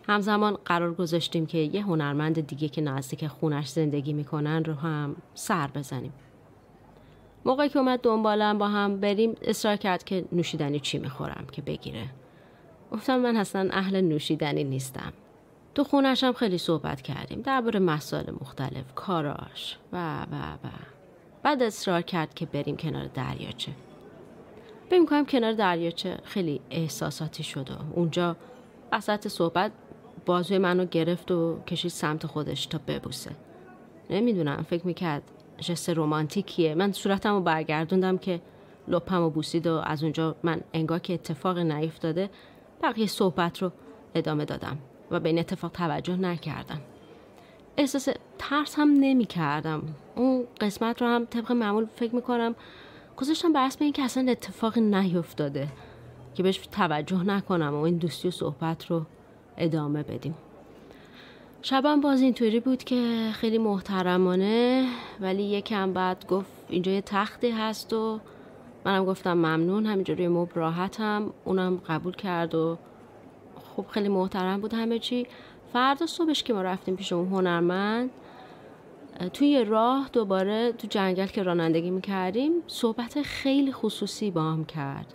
همزمان 0.08 0.58
قرار 0.64 0.94
گذاشتیم 0.94 1.46
که 1.46 1.58
یه 1.58 1.82
هنرمند 1.82 2.46
دیگه 2.46 2.68
که 2.68 2.80
نزدیک 2.80 3.26
خونش 3.26 3.68
زندگی 3.68 4.12
می‌کنن 4.12 4.64
رو 4.64 4.74
هم 4.74 5.16
سر 5.34 5.66
بزنیم. 5.66 6.12
موقعی 7.44 7.68
که 7.68 7.78
اومد 7.78 8.00
دنبالم 8.00 8.58
با 8.58 8.68
هم 8.68 9.00
بریم 9.00 9.34
اصرار 9.42 9.76
کرد 9.76 10.04
که 10.04 10.24
نوشیدنی 10.32 10.80
چی 10.80 10.98
می‌خورم 10.98 11.46
که 11.52 11.62
بگیره. 11.62 12.04
گفتم 12.92 13.16
من 13.16 13.36
اصلا 13.36 13.68
اهل 13.72 14.00
نوشیدنی 14.00 14.64
نیستم. 14.64 15.12
تو 15.76 15.84
خونش 15.84 16.24
هم 16.24 16.32
خیلی 16.32 16.58
صحبت 16.58 17.02
کردیم 17.02 17.40
درباره 17.40 17.80
مسائل 17.80 18.30
مختلف 18.40 18.94
کاراش 18.94 19.78
و 19.92 20.22
و 20.22 20.52
و. 20.52 20.68
بعد 21.42 21.62
اصرار 21.62 22.02
کرد 22.02 22.34
که 22.34 22.46
بریم 22.46 22.76
کنار 22.76 23.06
دریاچه. 23.06 23.72
فکر 24.90 25.04
کنم 25.04 25.26
کنار 25.26 25.52
دریاچه 25.52 26.18
خیلی 26.24 26.60
احساساتی 26.70 27.42
شد 27.42 27.70
و 27.70 27.74
اونجا 27.94 28.36
وسط 28.92 29.28
صحبت 29.28 29.72
بازوی 30.26 30.58
منو 30.58 30.84
گرفت 30.84 31.30
و 31.30 31.60
کشید 31.66 31.90
سمت 31.90 32.26
خودش 32.26 32.66
تا 32.66 32.80
ببوسه. 32.88 33.30
نمی‌دونم 34.10 34.66
فکر 34.70 34.86
می‌کرد 34.86 35.22
جست 35.60 35.90
رومانتیکیه 35.90 36.74
من 36.74 36.92
صورتم 36.92 37.34
رو 37.34 37.40
برگردوندم 37.40 38.18
که 38.18 38.40
لپم 38.88 39.22
و 39.22 39.30
بوسید 39.30 39.66
و 39.66 39.74
از 39.84 40.02
اونجا 40.02 40.36
من 40.42 40.60
انگار 40.72 40.98
که 40.98 41.14
اتفاق 41.14 41.58
نیفتاده 41.58 42.30
بقیه 42.82 43.06
صحبت 43.06 43.62
رو 43.62 43.72
ادامه 44.14 44.44
دادم. 44.44 44.78
و 45.10 45.20
به 45.20 45.28
این 45.28 45.38
اتفاق 45.38 45.72
توجه 45.72 46.16
نکردم. 46.16 46.80
احساس 47.76 48.08
ترس 48.38 48.74
هم 48.78 48.90
نمی 49.00 49.24
کردم 49.24 49.82
اون 50.14 50.44
قسمت 50.60 51.02
رو 51.02 51.08
هم 51.08 51.24
طبق 51.24 51.52
معمول 51.52 51.86
فکر 51.96 52.14
می 52.14 52.22
کنم 52.22 52.54
گذاشتم 53.16 53.52
بر 53.52 53.70
این 53.80 53.92
که 53.92 54.02
اصلا 54.02 54.30
اتفاق 54.30 54.78
نیفتاده 54.78 55.68
که 56.34 56.42
بهش 56.42 56.56
توجه 56.72 57.22
نکنم 57.22 57.74
و 57.74 57.80
این 57.80 57.96
دوستی 57.96 58.28
و 58.28 58.30
صحبت 58.30 58.86
رو 58.86 59.02
ادامه 59.56 60.02
بدیم. 60.02 60.34
شبم 61.62 62.00
باز 62.00 62.20
اینطوری 62.20 62.60
بود 62.60 62.84
که 62.84 63.30
خیلی 63.32 63.58
محترمانه 63.58 64.88
ولی 65.20 65.42
یکم 65.42 65.92
بعد 65.92 66.26
گفت 66.26 66.50
اینجا 66.68 66.92
یه 66.92 67.00
تختی 67.00 67.50
هست 67.50 67.92
و 67.92 68.20
منم 68.84 69.04
گفتم 69.04 69.32
ممنون 69.32 69.86
همینجا 69.86 70.14
روی 70.14 70.28
مب 70.28 70.48
راحتم. 70.54 71.32
اونم 71.44 71.80
قبول 71.88 72.12
کرد 72.12 72.54
و 72.54 72.78
خب 73.76 73.86
خیلی 73.90 74.08
محترم 74.08 74.60
بود 74.60 74.74
همه 74.74 74.98
چی. 74.98 75.26
فردا 75.72 76.06
صبحش 76.06 76.42
که 76.42 76.52
ما 76.52 76.62
رفتیم 76.62 76.96
پیش 76.96 77.12
اون 77.12 77.28
هنرمند 77.28 78.10
توی 79.32 79.64
راه 79.64 80.10
دوباره 80.12 80.72
تو 80.72 80.86
جنگل 80.86 81.26
که 81.26 81.42
رانندگی 81.42 81.90
می‌کردیم 81.90 82.52
صحبت 82.66 83.22
خیلی 83.22 83.72
خصوصی 83.72 84.30
با 84.30 84.42
هم 84.42 84.64
کرد. 84.64 85.14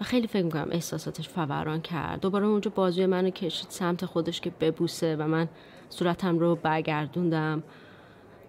و 0.00 0.04
خیلی 0.04 0.26
فکر 0.26 0.44
می‌کنم 0.44 0.68
احساساتش 0.70 1.28
فوران 1.28 1.80
کرد. 1.80 2.20
دوباره 2.20 2.46
اونجا 2.46 2.72
بازوی 2.74 3.06
منو 3.06 3.30
کشید 3.30 3.70
سمت 3.70 4.06
خودش 4.06 4.40
که 4.40 4.50
ببوسه 4.60 5.16
و 5.16 5.26
من 5.26 5.48
صورتم 5.88 6.38
رو 6.38 6.54
برگردوندم. 6.54 7.62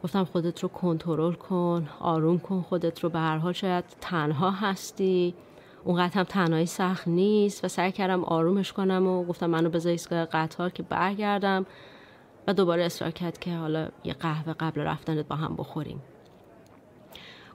گفتم 0.03 0.23
خودت 0.23 0.59
رو 0.63 0.69
کنترل 0.69 1.33
کن 1.33 1.89
آروم 1.99 2.39
کن 2.39 2.61
خودت 2.61 2.99
رو 2.99 3.09
به 3.09 3.19
هر 3.19 3.38
حال 3.38 3.53
شاید 3.53 3.85
تنها 4.01 4.51
هستی. 4.51 5.35
اونقدر 5.83 6.13
هم 6.13 6.24
تنهایی 6.24 6.65
سخت 6.65 7.07
نیست 7.07 7.65
و 7.65 7.67
سعی 7.67 7.91
کردم 7.91 8.24
آرومش 8.24 8.74
کنم 8.74 9.07
و 9.07 9.24
گفتم 9.24 9.50
منو 9.50 9.69
بذار 9.69 9.91
ایستگاه 9.91 10.25
قطار 10.25 10.69
که 10.69 10.83
برگردم 10.83 11.65
و 12.48 12.53
دوباره 12.53 12.83
اصرار 12.83 13.12
کرد 13.12 13.39
که 13.39 13.55
حالا 13.55 13.88
یه 14.03 14.13
قهوه 14.13 14.53
قبل 14.53 14.81
رفتنت 14.81 15.27
با 15.27 15.36
هم 15.36 15.55
بخوریم. 15.55 16.01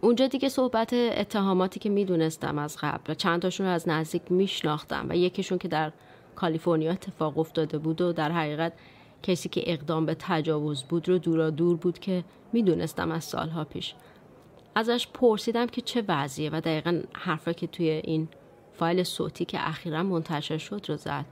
اونجا 0.00 0.26
دیگه 0.26 0.49
صحبت 0.49 0.93
اتهاماتی 0.93 1.81
که 1.81 1.90
می‌دونستم 1.90 2.59
از 2.59 2.76
قبل 2.81 3.12
و 3.12 3.14
چند 3.14 3.43
تاشون 3.43 3.66
رو 3.66 3.73
از 3.73 3.88
نزدیک 3.88 4.23
میشناختم 4.31 5.07
و 5.09 5.16
یکیشون 5.16 5.59
که 5.59 5.69
در 5.69 5.93
کالیفرنیا 6.37 6.93
اتفاق 6.93 7.38
افتاده 7.38 7.78
بود 7.78 8.00
و 8.00 8.12
در 8.12 8.33
حقیقت 8.33 8.73
کسی 9.23 9.49
که 9.49 9.62
اقدام 9.66 10.07
به 10.07 10.16
تجاوز 10.19 10.83
بود 10.85 11.09
رو 11.09 11.19
دورا 11.19 11.50
دور 11.50 11.76
بود 11.76 11.99
که 11.99 12.25
می‌دونستم 12.52 13.11
از 13.11 13.25
سالها 13.25 13.64
پیش. 13.64 13.95
ازش 14.75 15.09
پرسیدم 15.14 15.66
که 15.66 15.81
چه 15.81 16.04
وضعیه 16.09 16.50
و 16.50 16.61
دقیقا 16.61 17.02
حرفا 17.12 17.52
که 17.52 17.66
توی 17.66 17.90
این 17.90 18.28
فایل 18.73 19.02
صوتی 19.02 19.45
که 19.45 19.69
اخیرا 19.69 20.02
منتشر 20.02 20.59
شد 20.59 20.87
رو 20.88 20.97
زد. 20.97 21.25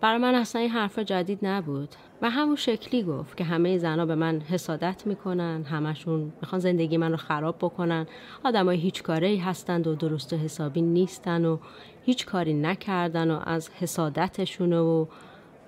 برای 0.00 0.18
من 0.18 0.34
اصلا 0.34 0.60
این 0.60 0.70
حرفا 0.70 1.02
جدید 1.02 1.38
نبود 1.42 1.88
و 2.22 2.30
همون 2.30 2.56
شکلی 2.56 3.02
گفت 3.02 3.36
که 3.36 3.44
همه 3.44 3.78
زنها 3.78 4.06
به 4.06 4.14
من 4.14 4.40
حسادت 4.40 5.06
می‌کنن 5.06 5.64
همشون 5.64 6.32
می‌خوان 6.40 6.58
زندگی 6.58 6.96
من 6.96 7.10
رو 7.10 7.16
خراب 7.16 7.56
بکنن 7.58 8.06
آدمای 8.44 8.76
هیچ 8.76 9.02
کاره 9.02 9.40
هستند 9.44 9.86
و 9.86 9.94
درست 9.94 10.32
و 10.32 10.36
حسابی 10.36 10.82
نیستن 10.82 11.44
و 11.44 11.58
هیچ 12.04 12.26
کاری 12.26 12.54
نکردن 12.54 13.30
و 13.30 13.40
از 13.44 13.70
حسادتشون 13.70 14.72
و 14.72 15.06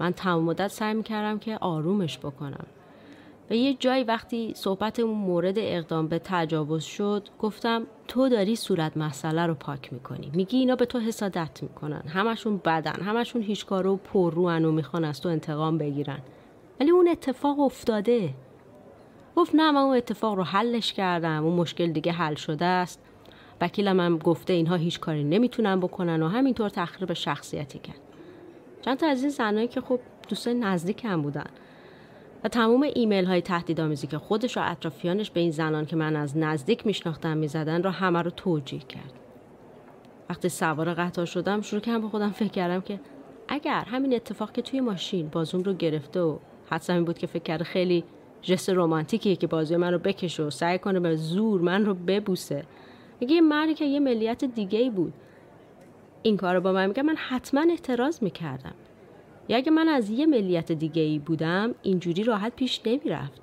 من 0.01 0.13
تمام 0.13 0.45
مدت 0.45 0.69
سعی 0.69 0.95
می‌کردم 0.95 1.39
که 1.39 1.59
آرومش 1.59 2.19
بکنم. 2.19 2.67
و 3.51 3.55
یه 3.55 3.75
جایی 3.75 4.05
وقتی 4.05 4.53
صحبت 4.57 5.01
اون 5.01 5.19
مورد 5.19 5.55
اقدام 5.59 6.09
به 6.09 6.21
تجاوز 6.25 6.85
شد 6.85 7.29
گفتم 7.39 7.87
تو 8.09 8.29
داری 8.29 8.57
صورت 8.57 8.97
مسئله 8.97 9.47
رو 9.47 9.55
پاک 9.55 9.93
می‌کنی. 9.93 10.31
میگی 10.35 10.59
اینا 10.59 10.77
به 10.77 10.87
تو 10.87 10.99
حسادت 10.99 11.63
می‌کنن. 11.63 12.03
همشون 12.09 12.57
بدن. 12.65 13.03
همشون 13.03 13.43
هیچ 13.43 13.67
کارو 13.67 13.97
پر 13.97 14.35
روان 14.35 14.65
و 14.65 14.73
می‌خوان 14.73 15.05
از 15.05 15.21
تو 15.21 15.29
انتقام 15.29 15.79
بگیرن. 15.79 16.19
ولی 16.81 16.91
اون 16.91 17.09
اتفاق 17.09 17.61
افتاده. 17.61 18.35
گفت 19.37 19.55
نه 19.55 19.71
من 19.71 19.81
اون 19.81 19.97
اتفاق 19.97 20.35
رو 20.35 20.43
حلش 20.43 20.93
کردم. 20.93 21.45
اون 21.45 21.55
مشکل 21.57 21.93
دیگه 21.93 22.13
حل 22.13 22.35
شده 22.35 22.65
است. 22.65 23.01
وکیلم 23.61 24.01
هم 24.01 24.19
گفته 24.19 24.53
اینها 24.53 24.77
هیچ 24.77 25.01
کاری 25.01 25.25
نمی‌تونن 25.25 25.81
بکنن. 25.81 26.23
و 26.23 26.29
همینطور 26.29 26.69
تخریب 26.69 27.13
شخصیتی 27.13 27.79
کرد. 27.79 28.01
چند 28.83 28.97
تا 28.99 29.07
از 29.07 29.21
این 29.21 29.31
زنایی 29.31 29.69
که 29.69 29.81
خب 29.81 30.01
دوستای 30.29 30.55
نزدیک 30.55 31.05
هم 31.05 31.23
بودن. 31.23 31.47
و 32.45 32.49
تمام 32.49 32.89
ایمیل 32.95 33.25
های 33.25 33.41
تهدیدآمیزی 33.41 34.07
که 34.07 34.19
خودش 34.19 34.57
و 34.57 34.61
اطرافیانش 34.65 35.31
به 35.31 35.41
این 35.41 35.51
زنان 35.51 35.87
که 35.87 35.97
من 35.97 36.17
از 36.17 36.37
نزدیک 36.37 36.87
میشناختم 36.87 37.37
می‌زدن 37.37 37.83
رو 37.83 37.91
همه 37.91 38.23
رو 38.23 38.31
توجیه 38.31 38.81
کرد. 38.81 39.13
وقتی 40.31 40.49
سوار 40.49 40.95
قطار 40.95 41.27
شدم 41.27 41.61
شروع 41.61 41.83
کردم 41.83 42.01
به 42.01 42.09
خودم 42.09 42.31
فکر 42.31 42.49
کردم 42.49 42.81
که 42.81 43.01
اگر 43.49 43.85
همین 43.85 44.15
اتفاق 44.15 44.53
که 44.53 44.63
توی 44.63 44.81
ماشین 44.81 45.29
بازوم 45.29 45.63
رو 45.63 45.73
گرفته 45.73 46.21
و 46.21 46.39
حدسم 46.71 46.95
این 46.95 47.05
بود 47.05 47.19
که 47.19 47.27
فکر 47.27 47.43
کرده 47.43 47.65
خیلی 47.65 48.05
جست 48.43 48.71
رومانتیکیه 48.71 49.37
که 49.37 49.47
بازوی 49.47 49.77
من 49.77 49.93
رو 49.93 49.99
بکشه 49.99 50.43
و 50.43 50.51
سعی 50.51 50.79
کنه 50.79 51.01
به 51.01 51.17
زور 51.17 51.61
من 51.61 51.85
رو 51.85 51.95
ببوسه. 51.95 52.65
میگه 53.21 53.35
یه 53.35 53.41
مردی 53.41 53.75
که 53.75 53.85
یه 53.85 54.01
ملیت 54.01 54.45
دیگه 54.45 54.79
ای 54.79 54.91
بود. 54.91 55.13
این 56.23 56.37
کار 56.37 56.55
رو 56.55 56.61
با 56.61 56.73
من 56.73 56.87
میگه 56.87 57.03
من 57.03 57.17
حتما 57.17 57.61
اعتراض 57.71 58.23
می‌کردم. 58.23 58.75
یا 59.49 59.57
اگه 59.57 59.71
من 59.71 59.89
از 59.89 60.11
یه 60.11 60.27
ملیت 60.27 60.73
دیگه 60.73 61.03
ای 61.03 61.19
بودم 61.19 61.75
اینجوری 61.83 62.25
راحت 62.25 62.57
پیش 62.57 62.81
نمی‌رفت. 62.87 63.43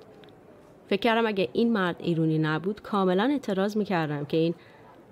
فکر 0.88 1.00
کردم 1.00 1.26
اگه 1.26 1.48
این 1.52 1.72
مرد 1.72 1.96
ایرونی 1.98 2.38
نبود 2.38 2.82
کاملا 2.82 3.28
اعتراض 3.32 3.76
می‌کردم 3.76 4.24
که 4.24 4.36
این 4.36 4.54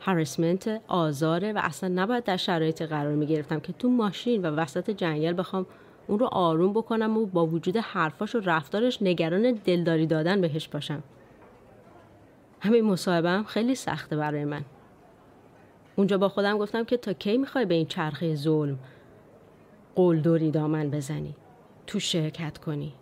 هرسمنت 0.00 0.80
آزاره 0.88 1.52
و 1.52 1.60
اصلا 1.62 2.02
نباید 2.02 2.24
در 2.24 2.36
شرایط 2.36 2.82
قرار 2.82 3.14
می‌گرفتم 3.14 3.60
که 3.60 3.72
تو 3.72 3.88
ماشین 3.88 4.42
و 4.42 4.46
وسط 4.46 4.90
جنگل 4.90 5.34
بخوام 5.38 5.66
اون 6.06 6.18
رو 6.18 6.26
آروم 6.26 6.72
بکنم 6.72 7.16
و 7.16 7.26
با 7.26 7.46
وجود 7.46 7.76
حرفاش 7.76 8.34
و 8.34 8.40
رفتارش 8.40 9.02
نگران 9.02 9.52
دلداری 9.52 10.06
دادن 10.06 10.40
بهش 10.40 10.68
باشم. 10.68 11.02
همین 12.60 12.84
مصاحبه 12.84 13.30
هم 13.30 13.44
خیلی 13.44 13.74
سخته 13.74 14.16
برای 14.16 14.44
من. 14.44 14.62
اونجا 15.96 16.18
با 16.18 16.28
خودم 16.28 16.58
گفتم 16.58 16.84
که 16.84 16.96
تا 16.96 17.12
کی 17.12 17.38
می‌خوای 17.38 17.64
به 17.64 17.74
این 17.74 17.86
چرخه 17.86 18.34
ظلم 18.34 18.78
قلدری 19.94 20.50
دامن 20.50 20.90
بزنی. 20.90 21.36
تو 21.86 22.00
شرکت 22.00 22.58
کنی. 22.58 22.94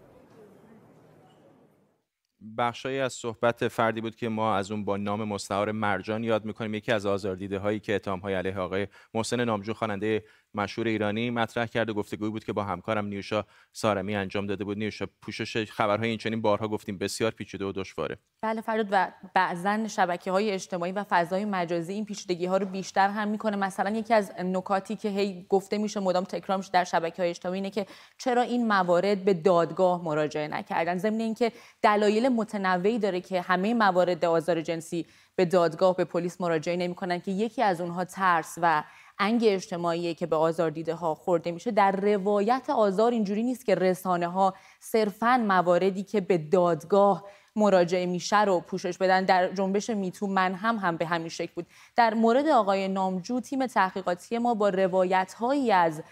بخشایی 2.58 2.98
از 2.98 3.12
صحبت 3.12 3.68
فردی 3.68 4.00
بود 4.00 4.16
که 4.16 4.28
ما 4.28 4.54
از 4.56 4.70
اون 4.70 4.84
با 4.84 4.96
نام 4.96 5.24
مستعار 5.24 5.72
مرجان 5.72 6.24
یاد 6.24 6.44
می‌کنیم. 6.44 6.74
یکی 6.74 6.92
از 6.92 7.06
آزاردیده 7.06 7.58
هایی 7.58 7.80
که 7.80 7.94
اتهام 7.94 8.18
های 8.20 8.34
علیه 8.34 8.58
آقای 8.58 8.86
محسن 9.14 9.44
نامجو 9.44 9.74
خواننده 9.74 10.24
مشهور 10.54 10.86
ایرانی 10.88 11.30
مطرح 11.30 11.66
کرده 11.66 11.92
گفتگوی 11.92 12.30
بود 12.30 12.44
که 12.44 12.52
با 12.52 12.64
همکارم 12.64 13.06
نیوشا 13.06 13.44
سارمی 13.72 14.16
انجام 14.16 14.46
داده 14.46 14.64
بود. 14.64 14.78
نیوشا 14.78 15.06
پوشش 15.22 15.72
خبرهای 15.72 16.08
این 16.08 16.18
چنین 16.18 16.42
بارها 16.42 16.68
گفتیم 16.68 16.98
بسیار 16.98 17.30
پیچیده 17.30 17.64
و 17.64 17.72
دشواره. 17.72 18.18
بله 18.42 18.60
فراد 18.60 18.88
و 18.90 19.12
بعضا 19.34 19.88
شبکه 19.88 20.30
های 20.30 20.50
اجتماعی 20.50 20.92
و 20.92 21.04
فضای 21.08 21.44
مجازی 21.44 21.92
این 21.92 22.04
پیچیدگی 22.04 22.46
ها 22.46 22.56
رو 22.56 22.66
بیشتر 22.66 23.08
هم 23.08 23.28
می‌کنه. 23.28 23.56
مثلا 23.56 23.90
یکی 23.90 24.14
از 24.14 24.32
نکاتی 24.38 24.96
که 24.96 25.08
هی 25.08 25.46
گفته 25.48 25.78
میشه 25.78 26.00
مدام 26.00 26.24
تکرار 26.24 26.58
میشه 26.58 26.70
در 26.72 26.84
شبکه 26.84 27.22
های 27.22 27.30
اجتماعی 27.30 27.58
اینه 27.58 27.70
که 27.70 27.86
چرا 28.18 28.42
این 28.42 28.66
موارد 28.66 29.24
به 29.24 29.34
دادگاه 29.34 30.04
مراجعه 30.04 30.48
نکردن؟ 30.48 30.98
ضمن 30.98 31.20
اینکه 31.20 31.52
دلایل 31.82 32.28
متنوعی 32.28 32.98
داره 32.98 33.20
که 33.20 33.40
همه 33.40 33.74
موارد 33.74 34.24
آزار 34.24 34.60
جنسی 34.60 35.06
به 35.36 35.44
دادگاه 35.44 35.96
به 35.96 36.04
پلیس 36.04 36.40
مراجعه 36.40 36.76
نمی‌کنن 36.76 37.20
که 37.20 37.30
یکی 37.30 37.62
از 37.62 37.80
اونها 37.80 38.04
ترس 38.04 38.58
و 38.62 38.84
انگ 39.18 39.44
اجتماعی 39.46 40.14
که 40.14 40.26
به 40.26 40.36
آزار 40.36 40.70
دیده 40.70 40.94
ها 40.94 41.14
خورده 41.14 41.52
میشه. 41.52 41.70
در 41.70 41.92
روایت 41.92 42.70
آزار 42.70 43.12
اینجوری 43.12 43.42
نیست 43.42 43.66
که 43.66 43.74
رسانه 43.74 44.28
ها 44.28 44.54
صرفا 44.80 45.44
مواردی 45.48 46.02
که 46.02 46.20
به 46.20 46.38
دادگاه 46.38 47.24
مراجعه 47.56 48.06
میشه 48.06 48.44
رو 48.44 48.60
پوشش 48.60 48.98
بدن. 48.98 49.24
در 49.24 49.52
جنبش 49.52 49.90
میتو 49.90 50.26
من 50.26 50.54
هم 50.54 50.76
هم 50.76 50.96
به 50.96 51.06
همین 51.06 51.28
شکل 51.28 51.52
بود. 51.54 51.66
در 51.96 52.14
مورد 52.14 52.48
آقای 52.48 52.88
نامجو 52.88 53.40
تیم 53.40 53.66
تحقیقاتی 53.66 54.38
ما 54.38 54.54
با 54.54 54.68
روایت 54.68 55.34
هایی 55.38 55.72
از 55.72 56.02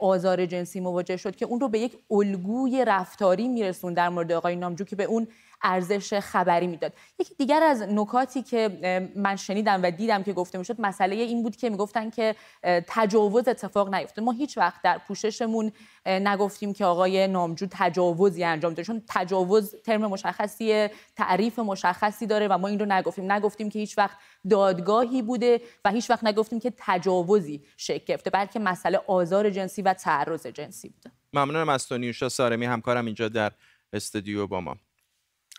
آزار 0.00 0.46
جنسی 0.46 0.80
مواجه 0.80 1.16
شد 1.16 1.36
که 1.36 1.46
اون 1.46 1.60
رو 1.60 1.68
به 1.68 1.78
یک 1.78 1.98
الگوی 2.10 2.84
رفتاری 2.84 3.48
میرسون 3.48 3.94
در 3.94 4.08
مورد 4.08 4.32
آقای 4.32 4.56
نامجو 4.56 4.84
که 4.84 4.96
به 4.96 5.04
اون 5.04 5.28
ارزش 5.64 6.14
خبری 6.14 6.66
می‌داد. 6.66 6.92
یکی 7.18 7.34
دیگر 7.34 7.62
از 7.62 7.82
نکاتی 7.82 8.42
که 8.42 9.10
من 9.16 9.36
شنیدم 9.36 9.82
و 9.82 9.90
دیدم 9.90 10.22
که 10.22 10.32
گفته 10.32 10.58
می‌شد 10.58 10.80
مسئله 10.80 11.16
این 11.16 11.42
بود 11.42 11.56
که 11.56 11.70
می‌گفتن 11.70 12.10
که 12.10 12.34
تجاوز 12.62 13.48
اتفاق 13.48 13.94
نیفته 13.94 14.22
ما 14.22 14.32
هیچ 14.32 14.58
وقت 14.58 14.82
در 14.82 14.98
پوششمون 14.98 15.72
نگفتیم 16.06 16.72
که 16.72 16.84
آقای 16.84 17.28
نامجو 17.28 17.66
تجاوزی 17.70 18.44
انجام 18.44 18.72
داده 18.72 18.84
چون 18.84 19.02
تجاوز 19.08 19.74
ترم 19.84 20.06
مشخصی 20.06 20.88
تعریف 21.16 21.58
مشخصی 21.58 22.26
داره 22.26 22.48
و 22.48 22.58
ما 22.58 22.68
این 22.68 22.78
رو 22.78 22.86
نگفتیم. 22.86 23.32
نگفتیم 23.32 23.70
که 23.70 23.78
هیچ 23.78 23.98
وقت 23.98 24.16
دادگاهی 24.50 25.22
بوده 25.22 25.60
و 25.84 25.90
هیچ 25.90 26.10
وقت 26.10 26.24
نگفتیم 26.24 26.60
که 26.60 26.72
تجاوزی 26.76 27.62
شکل 27.76 28.04
گرفته 28.04 28.30
بلکه 28.30 28.58
مسئله 28.58 29.00
آزار 29.06 29.50
جنسی 29.50 29.82
و 29.82 29.94
تعرض 29.94 30.46
جنسی 30.46 30.88
بوده. 30.88 31.10
ممنونم 31.32 31.68
از 31.68 31.88
تو 31.88 31.98
نیوشا 31.98 32.28
سارمی 32.28 32.66
همکارم 32.66 33.06
اینجا 33.06 33.28
در 33.28 33.52
استودیو 33.92 34.46
با 34.46 34.60
ما. 34.60 34.76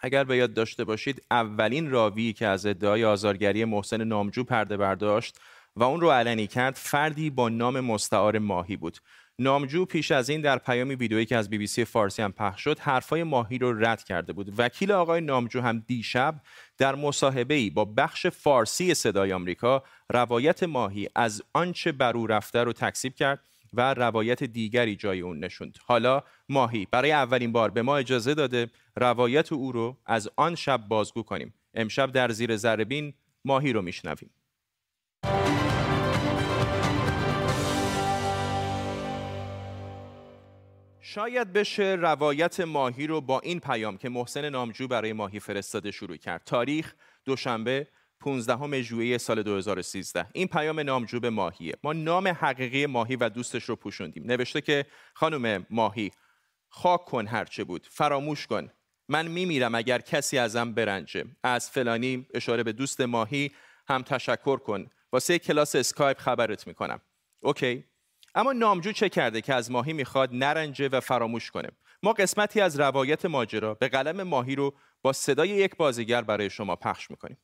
اگر 0.06 0.24
به 0.24 0.38
یاد 0.38 0.54
داشته 0.54 0.84
باشید 0.84 1.22
اولین 1.32 1.92
راوی 1.92 2.34
که 2.34 2.48
از 2.48 2.66
ادعای 2.66 3.06
آزارگری 3.06 3.66
محسن 3.66 4.04
نامجو 4.04 4.44
پرده 4.44 4.78
برداشت 4.78 5.40
و 5.76 5.84
اون 5.84 6.02
رو 6.02 6.12
علنی 6.12 6.48
کرد 6.48 6.76
فردی 6.76 7.30
با 7.30 7.50
نام 7.50 7.80
مستعار 7.80 8.40
ماهی 8.40 8.78
بود. 8.78 8.98
نامجو 9.40 9.86
پیش 9.86 10.12
از 10.12 10.30
این 10.30 10.42
در 10.42 10.58
پیامی 10.58 10.96
ویدئویی 10.96 11.26
که 11.26 11.38
از 11.38 11.50
بی 11.50 11.58
بی 11.58 11.68
سی 11.68 11.86
فارسی 11.86 12.22
هم 12.22 12.32
پخش 12.32 12.64
شد 12.64 12.80
حرفای 12.80 13.24
ماهی 13.24 13.58
رو 13.58 13.86
رد 13.86 14.04
کرده 14.04 14.34
بود. 14.34 14.54
وکیل 14.58 14.92
آقای 14.92 15.22
نامجو 15.22 15.62
هم 15.62 15.84
دیشب 15.88 16.36
در 16.78 16.96
مصاحبه 16.96 17.70
با 17.70 17.86
بخش 17.86 18.28
فارسی 18.28 18.94
صدای 18.94 19.34
آمریکا 19.34 19.84
روایت 20.10 20.64
ماهی 20.64 21.10
از 21.16 21.44
آنچه 21.54 21.92
بر 21.92 22.18
او 22.18 22.28
رفته 22.28 22.64
رو 22.64 22.74
تکذیب 22.74 23.16
کرد. 23.16 23.40
و 23.78 23.94
روایت 23.94 24.44
دیگری 24.44 24.96
جای 24.96 25.22
اون 25.22 25.40
نشوند. 25.40 25.78
حالا 25.86 26.24
ماهی. 26.50 26.88
برای 26.92 27.12
اولین 27.12 27.52
بار 27.52 27.72
به 27.72 27.82
ما 27.82 27.98
اجازه 27.98 28.34
داده 28.34 28.68
روایت 28.96 29.54
او 29.54 29.72
رو 29.72 29.98
از 30.06 30.30
آن 30.36 30.56
شب 30.56 30.88
بازگو 30.88 31.24
کنیم. 31.24 31.54
امشب 31.74 32.12
در 32.12 32.32
زیر 32.32 32.58
زربین 32.58 33.14
ماهی 33.46 33.74
رو 33.74 33.82
میشنویم. 33.82 34.30
شاید 41.16 41.54
بشه 41.54 41.98
روایت 42.00 42.60
ماهی 42.60 43.08
رو 43.08 43.22
با 43.22 43.40
این 43.40 43.60
پیام 43.60 43.98
که 43.98 44.10
محسن 44.10 44.50
نامجو 44.50 44.88
برای 44.88 45.14
ماهی 45.14 45.40
فرستاده 45.40 45.92
شروع 45.92 46.18
کرد. 46.18 46.42
تاریخ 46.46 46.96
دوشنبه 47.26 47.88
15 48.20 48.82
ژوئیه 48.82 49.18
سال 49.18 49.44
2013 49.44 50.28
این 50.34 50.48
پیام 50.48 50.80
نامجو 50.80 51.20
به 51.20 51.30
ماهیه. 51.30 51.74
ما 51.84 51.94
نام 51.94 52.28
حقیقی 52.28 52.86
ماهی 52.86 53.16
و 53.16 53.30
دوستش 53.30 53.64
رو 53.64 53.76
پوشوندیم. 53.76 54.24
نوشته 54.26 54.62
که 54.62 54.86
خانم 55.14 55.66
ماهی 55.70 56.12
خاک 56.70 57.06
کن 57.06 57.28
هرچه 57.28 57.64
بود. 57.64 57.88
فراموش 57.92 58.48
کن. 58.48 58.72
من 59.10 59.28
میمیرم 59.28 59.76
اگر 59.76 60.00
کسی 60.00 60.38
ازم 60.38 60.72
برنجه. 60.74 61.26
از 61.44 61.70
فلانی 61.70 62.28
اشاره 62.34 62.64
به 62.64 62.72
دوست 62.72 63.02
ماهی 63.02 63.52
هم 63.88 64.02
تشکر 64.02 64.58
کن. 64.58 64.90
واسه 65.14 65.40
کلاس 65.40 65.76
اسکایپ 65.76 66.18
خبرت 66.20 66.68
می‌کنم. 66.68 67.02
OK. 67.42 67.84
اما 68.36 68.54
نامجو 68.54 68.92
چه 68.92 69.10
کرده 69.10 69.42
که 69.42 69.54
از 69.54 69.72
ماهی 69.72 69.94
می‌خواد 69.94 70.30
نرنجه 70.34 70.90
و 70.90 71.00
فراموش 71.00 71.52
کنه؟ 71.52 71.70
ما 72.04 72.14
قسمتی 72.14 72.62
از 72.62 72.80
روایت 72.80 73.26
ماجرا 73.26 73.74
به 73.74 73.88
قلم 73.88 74.24
ماهی 74.24 74.56
رو 74.56 74.74
با 75.02 75.14
صدای 75.14 75.50
یک 75.50 75.76
بازیگر 75.76 76.22
برای 76.22 76.50
شما 76.50 76.76
پخش 76.76 77.12
می‌کنیم. 77.12 77.38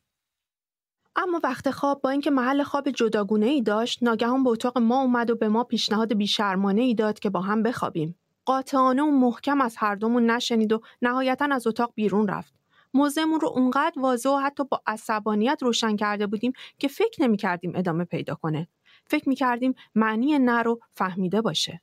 اما 1.16 1.40
وقت 1.44 1.70
خواب 1.70 2.00
با 2.02 2.10
اینکه 2.10 2.30
محل 2.30 2.62
خواب 2.62 2.90
جداگونه 2.90 3.46
ای 3.46 3.62
داشت 3.62 4.02
ناگهان 4.02 4.44
به 4.44 4.50
اتاق 4.50 4.78
ما 4.78 5.00
اومد 5.00 5.30
و 5.30 5.34
به 5.34 5.48
ما 5.48 5.64
پیشنهاد 5.64 6.14
بیشرمانه 6.14 6.82
ای 6.82 6.94
داد 6.94 7.18
که 7.18 7.30
با 7.30 7.40
هم 7.40 7.62
بخوابیم. 7.62 8.18
قاطعانه 8.44 9.02
و 9.02 9.10
محکم 9.10 9.60
از 9.60 9.76
هر 9.78 9.94
دومون 9.94 10.30
نشنید 10.30 10.72
و 10.72 10.80
نهایتا 11.02 11.48
از 11.50 11.66
اتاق 11.66 11.92
بیرون 11.94 12.28
رفت. 12.28 12.54
موضعمون 12.94 13.40
رو 13.40 13.48
اونقدر 13.48 14.00
واضح 14.00 14.30
و 14.30 14.36
حتی 14.36 14.64
با 14.64 14.82
عصبانیت 14.86 15.62
روشن 15.62 15.96
کرده 15.96 16.26
بودیم 16.26 16.52
که 16.78 16.88
فکر 16.88 17.22
نمی 17.22 17.36
کردیم 17.36 17.72
ادامه 17.74 18.04
پیدا 18.04 18.34
کنه. 18.34 18.68
فکر 19.06 19.28
می 19.28 19.34
کردیم 19.34 19.74
معنی 19.94 20.38
نه 20.38 20.62
رو 20.62 20.80
فهمیده 20.94 21.40
باشه. 21.40 21.80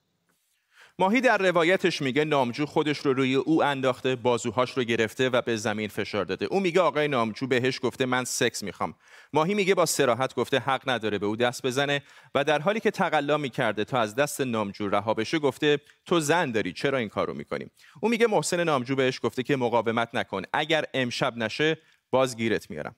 ماهی 1.00 1.22
در 1.22 1.38
روایتش 1.38 2.02
میگه 2.02 2.26
نامجو 2.26 2.66
خودش 2.66 2.98
رو 2.98 3.14
روی 3.14 3.36
او 3.36 3.64
انداخته 3.64 4.16
بازوهاش 4.16 4.78
رو 4.78 4.84
گرفته 4.84 5.30
و 5.30 5.42
به 5.42 5.56
زمین 5.56 5.88
فشار 5.88 6.26
داده. 6.26 6.46
او 6.46 6.60
میگه 6.60 6.82
آقای 6.82 7.08
نامجو 7.08 7.48
بهش 7.48 7.80
گفته 7.84 8.06
من 8.06 8.24
سکس 8.24 8.64
می‌خوام. 8.64 8.94
ماهی 9.34 9.54
میگه 9.54 9.76
با 9.76 9.86
سراحت 9.86 10.36
گفته 10.36 10.60
حق 10.60 10.90
نداره 10.90 11.18
به 11.18 11.26
او 11.26 11.36
دست 11.36 11.66
بزنه 11.66 12.02
و 12.36 12.44
در 12.44 12.60
حالی 12.60 12.80
که 12.80 12.92
تقلا 12.92 13.38
می‌کرده 13.38 13.86
تا 13.86 14.00
از 14.00 14.16
دست 14.16 14.42
نامجو 14.42 14.90
رها 14.90 15.14
بشه 15.14 15.40
گفته 15.40 15.80
تو 16.06 16.20
زن 16.20 16.52
داری 16.52 16.74
چرا 16.74 16.98
این 16.98 17.10
کارو 17.10 17.34
می‌کنی؟ 17.34 17.68
او 18.02 18.10
میگه 18.10 18.28
محسن 18.28 18.64
نامجو 18.64 18.96
بهش 18.96 19.20
گفته 19.24 19.44
که 19.44 19.56
مقاومت 19.56 20.10
نکن. 20.14 20.42
اگر 20.54 20.86
امشب 20.94 21.38
نشه 21.38 21.78
باز 22.12 22.38
گیرت 22.38 22.70
میارم. 22.70 22.96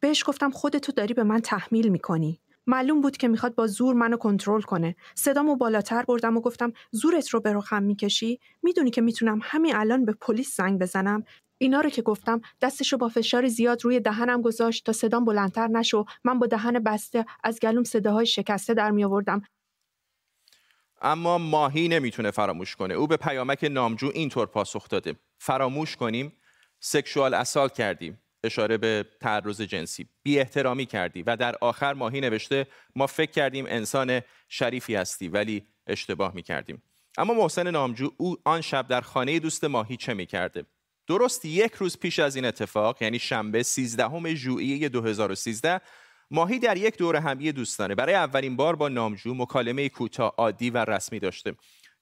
بهش 0.00 0.24
گفتم 0.26 0.50
خودتو 0.50 0.92
داری 0.92 1.14
به 1.14 1.22
من 1.22 1.40
تحمیل 1.40 1.88
می‌کنی. 1.88 2.40
معلوم 2.66 3.00
بود 3.00 3.16
که 3.16 3.28
می‌خواد 3.28 3.54
با 3.54 3.66
زور 3.66 3.94
منو 3.94 4.16
کنترل 4.16 4.60
کنه. 4.60 4.96
صدامو 5.14 5.56
بالاتر 5.56 6.02
بردم 6.02 6.36
و 6.36 6.40
گفتم 6.40 6.72
زورت 6.90 7.28
رو 7.28 7.40
به 7.40 7.52
رخم 7.52 7.82
می‌کشی؟ 7.82 8.40
می‌دونی 8.62 8.90
که 8.90 9.00
می‌تونم 9.00 9.40
همین 9.42 9.76
الان 9.76 10.04
به 10.04 10.12
پلیس 10.12 10.56
زنگ 10.56 10.78
بزنم؟ 10.80 11.24
اینا 11.58 11.80
رو 11.80 11.90
که 11.90 12.02
گفتم 12.02 12.40
دستشو 12.60 12.96
با 12.96 13.08
فشار 13.08 13.48
زیاد 13.48 13.84
روی 13.84 14.00
دهنم 14.00 14.42
گذاشت 14.42 14.86
تا 14.86 14.92
صدام 14.92 15.24
بلندتر 15.24 15.66
نشو. 15.66 16.04
من 16.24 16.38
با 16.38 16.46
دهن 16.46 16.78
بسته 16.78 17.26
از 17.44 17.60
گلوم 17.60 17.84
صداهای 17.84 18.26
شکسته 18.26 18.74
در 18.74 18.90
می 18.90 19.04
آوردم 19.04 19.42
اما 21.02 21.38
ماهی 21.38 21.88
نمی‌تونه 21.88 22.30
فراموش 22.30 22.76
کنه. 22.76 22.94
او 22.94 23.06
به 23.06 23.16
پیامک 23.16 23.64
نامجو 23.70 24.10
اینطور 24.14 24.46
پاسخ 24.46 24.88
داده. 24.88 25.14
فراموش 25.38 25.96
کنیم؟ 25.96 26.32
سکشوال 26.80 27.34
اسال 27.34 27.68
کردیم. 27.68 28.18
اشاره 28.44 28.76
به 28.76 29.06
تعرض 29.20 29.60
جنسی. 29.60 30.08
بی 30.22 30.38
احترامی 30.38 30.86
کردی 30.86 31.22
و 31.22 31.36
در 31.36 31.54
آخر 31.60 31.94
ماهی 31.94 32.20
نوشته 32.20 32.66
ما 32.96 33.06
فکر 33.06 33.30
کردیم 33.30 33.66
انسان 33.68 34.20
شریفی 34.48 34.94
هستی 34.94 35.28
ولی 35.28 35.66
اشتباه 35.86 36.34
می 36.34 36.42
کردیم 36.42 36.82
اما 37.18 37.34
محسن 37.34 37.70
نامجو 37.70 38.10
او 38.16 38.36
آن 38.44 38.60
شب 38.60 38.88
در 38.88 39.00
خانه 39.00 39.38
دوست 39.38 39.64
ماهی 39.64 39.96
چه 39.96 40.14
می 40.14 40.26
کرده؟ 40.26 40.64
درست 41.06 41.44
یک 41.44 41.72
روز 41.72 41.98
پیش 41.98 42.18
از 42.18 42.36
این 42.36 42.44
اتفاق 42.44 43.02
یعنی 43.02 43.18
شنبه 43.18 43.62
13 43.62 44.34
ژوئیه 44.34 44.88
2013 44.88 45.80
ماهی 46.30 46.58
در 46.58 46.76
یک 46.76 46.98
دور 46.98 47.16
همی 47.16 47.52
دوستانه 47.52 47.94
برای 47.94 48.14
اولین 48.14 48.56
بار 48.56 48.76
با 48.76 48.88
نامجو 48.88 49.34
مکالمه 49.34 49.88
کوتاه 49.88 50.34
عادی 50.36 50.70
و 50.70 50.84
رسمی 50.84 51.18
داشته. 51.18 51.54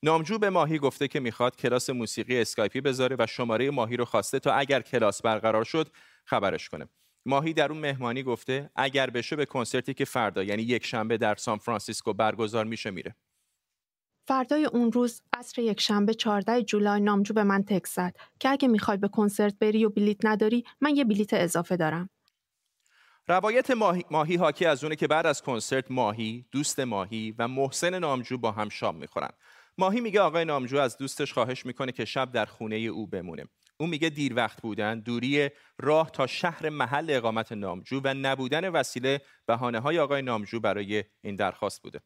نامجو 0.03 0.39
به 0.39 0.51
ماهی 0.51 0.79
گفته 0.79 1.09
که 1.09 1.21
می‌خواد 1.21 1.57
کلاس 1.57 1.91
موسیقی 1.91 2.41
اسکایپی 2.41 2.81
بذاره 2.81 3.17
و 3.19 3.27
شماره 3.27 3.71
ماهی 3.71 3.97
رو 3.97 4.05
خواسته 4.05 4.39
تا 4.39 4.53
اگر 4.53 4.81
کلاس 4.81 5.23
برقرار 5.23 5.65
شد 5.65 5.89
خبرش 6.31 6.69
کنه 6.69 6.89
ماهی 7.27 7.53
در 7.53 7.73
اون 7.73 7.81
مهمانی 7.81 8.23
گفته 8.23 8.71
اگر 8.77 9.11
بشه 9.11 9.37
به 9.37 9.47
کنسرتی 9.47 9.95
که 9.95 10.05
فردا 10.05 10.43
یعنی 10.43 10.63
یک 10.63 10.87
شنبه 10.87 11.17
در 11.17 11.35
سان 11.35 11.59
فرانسیسکو 11.59 12.13
برگزار 12.13 12.65
میشه 12.65 12.91
میره 12.91 13.15
فردای 14.29 14.65
اون 14.65 14.93
روز 14.93 15.23
عصر 15.33 15.63
یک 15.63 15.81
شنبه 15.81 16.15
14 16.15 16.63
جولای 16.63 17.01
نامجو 17.01 17.35
به 17.35 17.45
من 17.45 17.63
تکس 17.63 17.95
زد 17.95 18.17
که 18.41 18.49
اگه 18.49 18.69
می‌خوای 18.69 18.97
به 18.97 19.09
کنسرت 19.09 19.59
بری 19.59 19.85
و 19.85 19.89
بلیت 19.89 20.25
نداری 20.25 20.65
من 20.81 20.97
یه 20.97 21.05
بلیت 21.05 21.35
اضافه 21.35 21.77
دارم 21.77 22.11
روایت 23.29 23.71
ماهی, 23.71 24.05
ماهی 24.11 24.37
حاکی 24.37 24.67
از 24.67 24.85
اونه 24.85 24.97
که 24.97 25.07
بعد 25.09 25.27
از 25.27 25.43
کنسرت 25.43 25.91
ماهی، 25.91 26.47
دوست 26.53 26.81
ماهی 26.81 27.35
و 27.39 27.49
محسن 27.49 27.99
نامجو 27.99 28.39
با 28.39 28.53
هم 28.53 28.69
شام 28.69 28.97
می‌خورن. 28.97 29.31
ماهی 29.79 30.01
میگه 30.01 30.21
آقای 30.21 30.45
نامجو 30.45 30.79
از 30.79 30.99
دوستش 30.99 31.33
خواهش 31.33 31.67
می‌کنه 31.67 31.93
که 31.93 32.05
شب 32.05 32.33
در 32.33 32.45
خونه 32.45 32.77
او 32.77 33.07
بمونه. 33.07 33.45
او 33.81 33.87
میگه 33.87 34.09
دیر 34.09 34.35
وقت 34.35 34.63
بودن، 34.63 35.01
دوری 35.01 35.49
راه 35.79 36.11
تا 36.11 36.27
شهر 36.27 36.69
محل 36.69 37.07
اقامت 37.09 37.53
نامجو 37.53 38.01
و 38.05 38.15
نبودن 38.15 38.69
وسیله 38.69 39.21
بهانه 39.47 39.81
های 39.81 39.99
آقای 39.99 40.23
نامجو 40.23 40.61
برای 40.61 41.05
این 41.21 41.37
درخواست 41.37 41.83
بوده. 41.83 42.01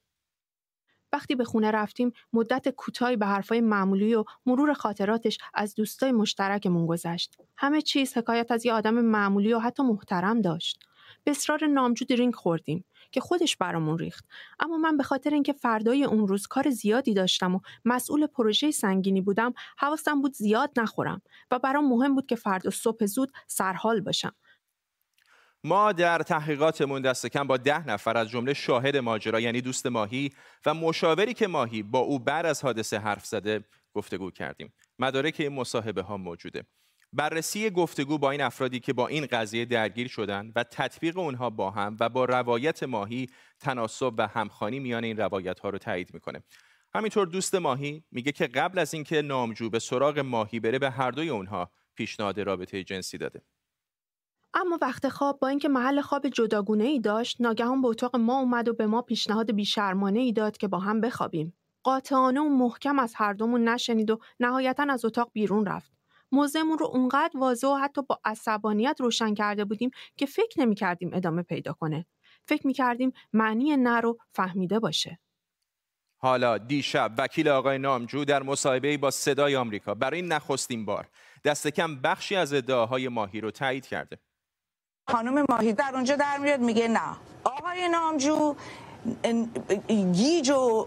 وقتی 1.12 1.34
به 1.34 1.44
خونه 1.44 1.70
رفتیم 1.70 2.12
مدت 2.32 2.68
کوتاهی 2.68 3.16
به 3.16 3.26
حرفای 3.26 3.60
معمولی 3.60 4.14
و 4.14 4.24
مرور 4.46 4.72
خاطراتش 4.72 5.38
از 5.54 5.74
دوستای 5.74 6.12
مشترکمون 6.12 6.86
گذشت. 6.86 7.36
همه 7.56 7.82
چیز 7.82 8.16
حکایت 8.16 8.50
از 8.50 8.66
یه 8.66 8.72
آدم 8.72 8.94
معمولی 8.94 9.54
و 9.54 9.58
حتی 9.58 9.82
محترم 9.82 10.40
داشت. 10.40 10.78
به 11.24 11.30
اصرار 11.30 11.66
نامجو 11.66 12.04
درینک 12.04 12.34
خوردیم 12.34 12.84
که 13.14 13.20
خودش 13.20 13.56
برامون 13.56 13.98
ریخت. 13.98 14.24
اما 14.60 14.76
من 14.76 14.96
به 14.96 15.02
خاطر 15.02 15.30
اینکه 15.30 15.52
فردای 15.52 16.04
اون 16.04 16.28
روز 16.28 16.46
کار 16.46 16.70
زیادی 16.70 17.14
داشتم 17.14 17.54
و 17.54 17.60
مسئول 17.84 18.26
پروژه 18.26 18.70
سنگینی 18.70 19.20
بودم 19.20 19.54
حواسم 19.78 20.20
بود 20.20 20.32
زیاد 20.32 20.70
نخورم 20.76 21.22
و 21.50 21.58
برام 21.58 21.88
مهم 21.88 22.14
بود 22.14 22.26
که 22.26 22.36
فردا 22.36 22.70
صبح 22.70 23.06
زود 23.06 23.32
سرحال 23.46 24.00
باشم. 24.00 24.32
ما 25.64 25.92
در 25.92 26.18
تحقیقاتمون 26.18 27.02
دست 27.02 27.26
کم 27.26 27.46
با 27.46 27.56
ده 27.56 27.88
نفر 27.88 28.16
از 28.16 28.28
جمله 28.28 28.54
شاهد 28.54 28.96
ماجرا 28.96 29.40
یعنی 29.40 29.60
دوست 29.60 29.86
ماهی 29.86 30.32
و 30.66 30.74
مشاوری 30.74 31.34
که 31.34 31.46
ماهی 31.46 31.82
با 31.82 31.98
او 31.98 32.18
بعد 32.18 32.46
از 32.46 32.62
حادثه 32.62 32.98
حرف 32.98 33.26
زده 33.26 33.64
گفتگو 33.94 34.30
کردیم. 34.30 34.72
مدارک 34.98 35.36
این 35.38 35.52
مصاحبه 35.52 36.02
ها 36.02 36.16
موجوده. 36.16 36.64
بررسی 37.16 37.70
گفتگو 37.70 38.18
با 38.18 38.30
این 38.30 38.40
افرادی 38.40 38.80
که 38.80 38.92
با 38.92 39.06
این 39.06 39.26
قضیه 39.26 39.64
درگیر 39.64 40.08
شدن 40.08 40.52
و 40.56 40.64
تطبیق 40.64 41.18
اونها 41.18 41.50
با 41.50 41.70
هم 41.70 41.96
و 42.00 42.08
با 42.08 42.24
روایت 42.24 42.82
ماهی 42.82 43.26
تناسب 43.60 44.14
و 44.18 44.26
همخانی 44.26 44.78
میان 44.78 45.04
این 45.04 45.16
روایت 45.16 45.60
ها 45.60 45.70
رو 45.70 45.78
تایید 45.78 46.14
می‌کنه. 46.14 46.42
همینطور 46.94 47.26
دوست 47.26 47.54
ماهی 47.54 48.04
میگه 48.10 48.32
که 48.32 48.46
قبل 48.46 48.78
از 48.78 48.94
اینکه 48.94 49.22
نامجو 49.22 49.70
به 49.70 49.78
سراغ 49.78 50.18
ماهی 50.18 50.60
بره 50.60 50.78
به 50.78 50.90
هر 50.90 51.10
دوی 51.10 51.28
اونها 51.28 51.70
پیشنهاد 51.94 52.40
رابطه 52.40 52.84
جنسی 52.84 53.18
داده. 53.18 53.42
اما 54.54 54.78
وقت 54.82 55.08
خواب 55.08 55.38
با 55.40 55.48
اینکه 55.48 55.68
محل 55.68 56.00
خواب 56.00 56.28
جداگونه 56.28 56.84
ای 56.84 57.00
داشت 57.00 57.40
ناگهان 57.40 57.82
به 57.82 57.88
اتاق 57.88 58.16
ما 58.16 58.38
اومد 58.38 58.68
و 58.68 58.74
به 58.74 58.86
ما 58.86 59.02
پیشنهاد 59.02 59.54
بیشرمانه 59.54 60.20
ای 60.20 60.32
داد 60.32 60.56
که 60.56 60.68
با 60.68 60.78
هم 60.78 61.00
بخوابیم. 61.00 61.56
قاطعانه 61.82 62.40
و 62.40 62.48
محکم 62.48 62.98
از 62.98 63.14
هر 63.16 63.32
دومون 63.32 63.68
نشنید 63.68 64.10
و 64.10 64.18
نهایتا 64.40 64.86
از 64.90 65.04
اتاق 65.04 65.30
بیرون 65.32 65.66
رفت. 65.66 65.93
موضعمون 66.34 66.78
رو 66.78 66.86
اونقدر 66.86 67.38
واضح 67.38 67.68
و 67.68 67.74
حتی 67.74 68.02
با 68.02 68.20
عصبانیت 68.24 68.96
روشن 69.00 69.34
کرده 69.34 69.64
بودیم 69.64 69.90
که 70.16 70.26
فکر 70.26 70.60
نمی 70.60 70.74
کردیم 70.74 71.10
ادامه 71.14 71.42
پیدا 71.42 71.72
کنه. 71.72 72.06
فکر 72.48 72.66
می 72.66 72.72
کردیم 72.72 73.12
معنی 73.32 73.76
نه 73.76 74.00
رو 74.00 74.18
فهمیده 74.32 74.78
باشه. 74.78 75.18
حالا 76.16 76.58
دیشب 76.58 77.12
وکیل 77.18 77.48
آقای 77.48 77.78
نامجو 77.78 78.24
در 78.24 78.42
مصاحبه 78.42 78.96
با 78.96 79.10
صدای 79.10 79.56
آمریکا 79.56 79.94
برای 79.94 80.22
نخستین 80.22 80.84
بار 80.84 81.08
دست 81.44 81.68
کم 81.68 82.00
بخشی 82.00 82.36
از 82.36 82.52
ادعاهای 82.52 83.08
ماهی 83.08 83.40
رو 83.40 83.50
تایید 83.50 83.86
کرده. 83.86 84.18
خانم 85.08 85.44
ماهی 85.48 85.72
در 85.72 85.90
اونجا 85.94 86.16
در 86.16 86.38
میاد 86.38 86.60
میگه 86.60 86.88
نه 86.88 87.16
آقای 87.44 87.88
نامجو 87.88 88.56
گیج 90.12 90.50
و 90.50 90.86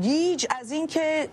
گیج 0.00 0.46
از 0.60 0.72
اینکه 0.72 1.28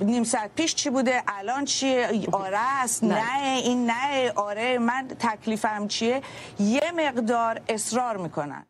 نیم 0.00 0.24
ساعت 0.24 0.50
پیش 0.54 0.74
چی 0.74 0.90
بوده 0.90 1.22
الان 1.26 1.64
چیه؟ 1.64 2.26
آره 2.32 2.58
است 2.58 3.04
نه. 3.04 3.42
این 3.64 3.90
نه 3.90 4.32
آره 4.32 4.78
من 4.78 5.08
تکلیفم 5.08 5.88
چیه؟ 5.88 6.22
یه 6.58 6.92
مقدار 6.96 7.60
اصرار 7.68 8.16
می‌کنن. 8.16 8.66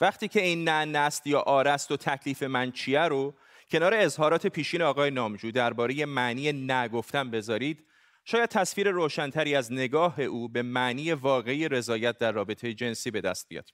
وقتی 0.00 0.28
که 0.28 0.42
این 0.42 0.68
نه 0.68 0.84
نست 0.84 1.26
یا 1.26 1.40
آره 1.40 1.70
است 1.70 1.90
و 1.90 1.96
تکلیف 1.96 2.42
من 2.42 2.72
چیه 2.72 3.00
رو 3.00 3.34
کنار 3.70 3.94
اظهارات 3.94 4.46
پیشین 4.46 4.82
آقای 4.82 5.10
نامجو 5.10 5.50
درباره 5.50 6.06
معنی 6.06 6.52
نگفتن 6.52 7.30
بذارید. 7.30 7.84
شاید 8.24 8.48
تصویر 8.48 8.90
روشنتری 8.90 9.54
از 9.54 9.72
نگاه 9.72 10.20
او 10.20 10.48
به 10.48 10.62
معنی 10.62 11.12
واقعی 11.12 11.68
رضایت 11.68 12.18
در 12.18 12.32
رابطه 12.32 12.74
جنسی 12.74 13.10
به 13.10 13.20
دست 13.20 13.48
بیاد. 13.48 13.70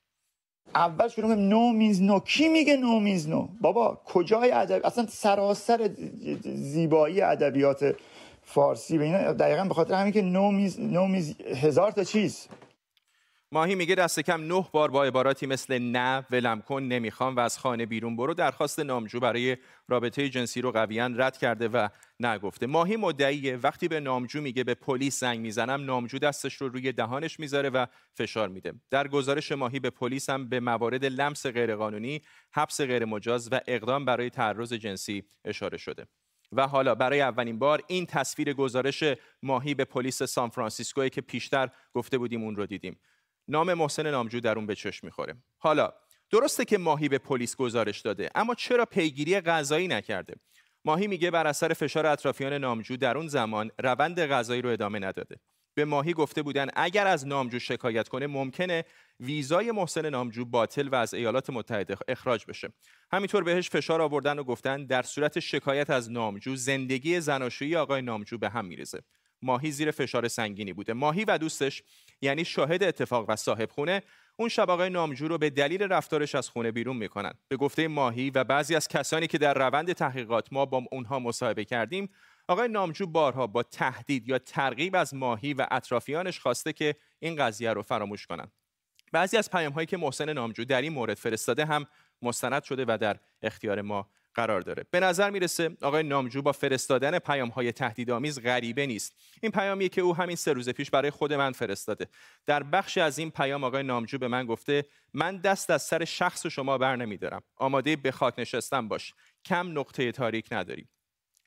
اول 0.75 1.09
شروع 1.09 1.35
نو 1.35 1.73
میز 1.73 2.03
نو. 2.03 2.21
کی 2.21 2.49
میگه 2.49 2.77
نو 2.77 3.01
میز 3.01 3.29
نو؟ 3.29 3.49
بابا 3.61 4.01
کجای 4.05 4.53
ادب؟ 4.53 4.87
اصلا 4.87 5.07
سراسر 5.07 5.91
زیبایی 6.45 7.21
ادبیات 7.21 7.97
فارسی 8.43 8.99
به 8.99 9.05
این 9.05 9.33
دقیقا 9.33 9.65
به 9.65 9.75
خاطر 9.75 9.95
همین 9.95 10.13
که 10.13 10.23
نو 10.23 10.51
میز 10.51 10.81
نو 10.81 11.07
میز 11.07 11.35
هزار 11.41 11.93
تا 11.93 12.05
چیز. 12.05 12.49
ماهی 13.53 13.75
میگه 13.75 13.95
دست 13.95 14.21
کم 14.21 14.43
نه 14.43 14.69
بار 14.73 14.91
با 14.91 15.05
عباراتی 15.05 15.47
مثل 15.47 15.79
نه 15.79 16.27
ولم 16.31 16.61
کن 16.61 16.83
نمی‌خوام 16.83 17.37
و 17.37 17.41
از 17.41 17.59
خانه 17.59 17.87
بیرون 17.87 18.17
برو. 18.17 18.35
درخواست 18.35 18.81
نامجو 18.81 19.21
برای 19.21 19.57
رابطه 19.89 20.29
جنسی 20.29 20.61
رو 20.61 20.73
قویا 20.73 21.07
رد 21.07 21.37
کرده 21.37 21.69
و 21.69 21.89
نگفته. 22.21 22.67
ماهی 22.67 22.97
مدعیه. 22.97 23.57
وقتی 23.57 23.89
به 23.89 24.01
نامجو 24.01 24.41
میگه 24.41 24.65
به 24.65 24.75
پلیس 24.75 25.21
زنگ 25.21 25.41
می‌زنم 25.41 25.85
نامجو 25.85 26.19
دستش 26.19 26.55
رو 26.55 26.69
روی 26.69 26.93
دهانش 26.93 27.41
می‌ذاره 27.41 27.71
و 27.71 27.87
فشار 28.15 28.49
میده. 28.49 28.73
در 28.91 29.09
گزارش 29.09 29.53
ماهی 29.53 29.81
به 29.81 29.91
پلیس 29.91 30.31
هم 30.31 30.49
به 30.49 30.61
موارد 30.61 31.05
لمس 31.05 31.47
غیرقانونی 31.47 32.23
حبس 32.55 32.81
غیرمجاز 32.81 33.49
و 33.53 33.61
اقدام 33.67 34.05
برای 34.05 34.31
تعرض 34.31 34.73
جنسی 34.73 35.25
اشاره 35.45 35.79
شده. 35.79 36.07
و 36.53 36.67
حالا 36.67 36.95
برای 36.95 37.21
اولین 37.21 37.59
بار 37.59 37.83
این 37.87 38.07
تصویر 38.07 38.53
گزارش 38.53 39.05
ماهی 39.43 39.75
به 39.75 39.85
پلیس 39.85 40.23
سان 40.23 40.49
فرانسیسکو 40.49 41.09
که 41.09 41.21
پیشتر 41.21 41.69
گفته 41.95 42.19
بودیم 42.19 42.43
اون 42.43 42.57
رو 42.57 42.67
دیدیم. 42.67 42.99
نام 43.49 43.75
محسن 43.75 44.11
نامجو 44.11 44.41
در 44.41 44.57
اون 44.57 44.67
به 44.67 44.75
چشم 44.75 45.07
می‌خوره. 45.07 45.37
حالا 45.59 45.93
درسته 46.31 46.65
که 46.65 46.79
ماهی 46.79 47.09
به 47.09 47.19
پلیس 47.19 47.57
گزارش 47.57 48.01
داده 48.01 48.31
اما 48.35 48.55
چرا 48.55 48.85
پیگیری 48.85 49.41
قضایی 49.41 49.89
نکرده؟ 49.89 50.35
ماهی 50.85 51.07
میگه 51.07 51.31
بر 51.31 51.47
اثر 51.47 51.73
فشار 51.73 52.07
اطرافیان 52.07 52.53
نامجو 52.53 52.97
در 52.97 53.17
اون 53.17 53.29
زمان 53.29 53.71
روند 53.79 54.21
قضایی 54.21 54.63
رو 54.63 54.71
ادامه 54.71 54.99
نداده. 54.99 55.37
به 55.75 55.85
ماهی 55.85 56.13
گفته 56.13 56.43
بودن 56.43 56.69
اگر 56.77 57.07
از 57.07 57.27
نامجو 57.27 57.59
شکایت 57.59 58.09
کنه 58.09 58.27
ممکنه 58.27 58.85
ویزای 59.21 59.73
محسن 59.73 60.11
نامجو 60.11 60.45
باطل 60.45 60.89
و 60.89 60.95
از 60.95 61.15
ایالات 61.15 61.51
متحده 61.51 61.97
اخراج 62.09 62.45
بشه. 62.49 62.73
همینطور 63.13 63.45
بهش 63.45 63.71
فشار 63.71 64.03
آوردن 64.03 64.39
و 64.39 64.45
گفتن 64.45 64.87
در 64.87 65.03
صورت 65.03 65.41
شکایت 65.41 65.91
از 65.91 66.11
نامجو 66.11 66.57
زندگی 66.57 67.21
زناشویی 67.21 67.77
آقای 67.77 68.03
نامجو 68.03 68.39
به 68.39 68.49
هم 68.49 68.65
میریزه. 68.65 69.01
ماهی 69.43 69.71
زیر 69.71 69.91
فشار 69.91 70.29
سنگینی 70.29 70.73
بوده. 70.73 70.93
ماهی 70.93 71.25
و 71.25 71.39
دوستش 71.39 71.83
یعنی 72.21 72.45
شاهد 72.45 72.83
اتفاق 72.83 73.25
و 73.29 73.37
صاحب 73.37 73.71
خونه 73.71 74.03
اون 74.37 74.49
شب 74.49 74.71
آقای 74.71 74.91
نامجو 74.91 75.29
رو 75.29 75.39
به 75.39 75.51
دلیل 75.51 75.83
رفتارش 75.83 76.35
از 76.35 76.49
خونه 76.49 76.73
بیرون 76.73 76.97
می‌کنن. 76.97 77.33
به 77.49 77.57
گفته 77.57 77.89
ماهی 77.89 78.31
و 78.31 78.45
بعضی 78.45 78.75
از 78.75 78.89
کسانی 78.89 79.27
که 79.27 79.39
در 79.39 79.55
روند 79.55 79.93
تحقیقات 79.93 80.53
ما 80.53 80.67
با 80.67 80.83
اونها 80.93 81.19
مصاحبه 81.19 81.65
کردیم 81.65 82.09
آقای 82.49 82.69
نامجو 82.69 83.07
بارها 83.07 83.47
با 83.47 83.63
تهدید 83.63 84.29
یا 84.29 84.39
ترغیب 84.39 84.97
از 84.97 85.15
ماهی 85.15 85.55
و 85.55 85.67
اطرافیانش 85.71 86.41
خواسته 86.41 86.73
که 86.73 86.97
این 87.19 87.37
قضیه 87.37 87.73
رو 87.73 87.83
فراموش 87.83 88.27
کنند 88.27 88.53
بعضی 89.13 89.37
از 89.37 89.51
پیام 89.51 89.73
هایی 89.73 89.87
که 89.87 89.97
محسن 89.97 90.33
نامجو 90.33 90.65
در 90.65 90.83
این 90.83 90.93
مورد 90.93 91.17
فرستاده 91.17 91.65
هم 91.65 91.87
مستند 92.23 92.63
شده 92.63 92.85
و 92.89 92.99
در 93.01 93.17
اختیار 93.43 93.83
ما 93.83 94.11
قرار 94.35 94.61
داره. 94.61 94.85
به 94.91 95.01
نظر 95.01 95.31
می‌رسه 95.31 95.77
آقای 95.83 96.03
نامجو 96.03 96.43
با 96.43 96.53
فرستادن 96.53 97.19
پیام 97.19 97.49
های 97.49 97.73
تهدیدآمیز 97.73 98.43
غریبه 98.43 98.87
نیست. 98.87 99.13
این 99.43 99.53
پیامیه 99.53 99.89
که 99.89 100.01
او 100.01 100.17
همین 100.17 100.37
سه 100.37 100.53
روز 100.53 100.69
پیش 100.69 100.91
برای 100.91 101.11
خود 101.11 101.33
من 101.33 101.53
فرستاده. 101.53 102.07
در 102.47 102.63
بخشی 102.63 103.01
از 103.01 103.19
این 103.19 103.31
پیام 103.31 103.65
آقای 103.65 103.83
نامجو 103.83 104.19
به 104.19 104.29
من 104.29 104.47
گفته 104.47 104.85
من 105.15 105.37
دست 105.37 105.71
از 105.71 105.83
سر 105.83 106.05
شخص 106.05 106.47
شما 106.47 106.79
بر 106.79 106.97
نمیدارم. 106.97 107.43
آماده 107.57 107.97
به 107.97 108.13
خاک 108.13 108.35
نشستن 108.39 108.89
باش. 108.89 109.15
کم 109.45 109.79
نقطه 109.79 110.13
تاریک 110.13 110.49
نداری 110.53 110.89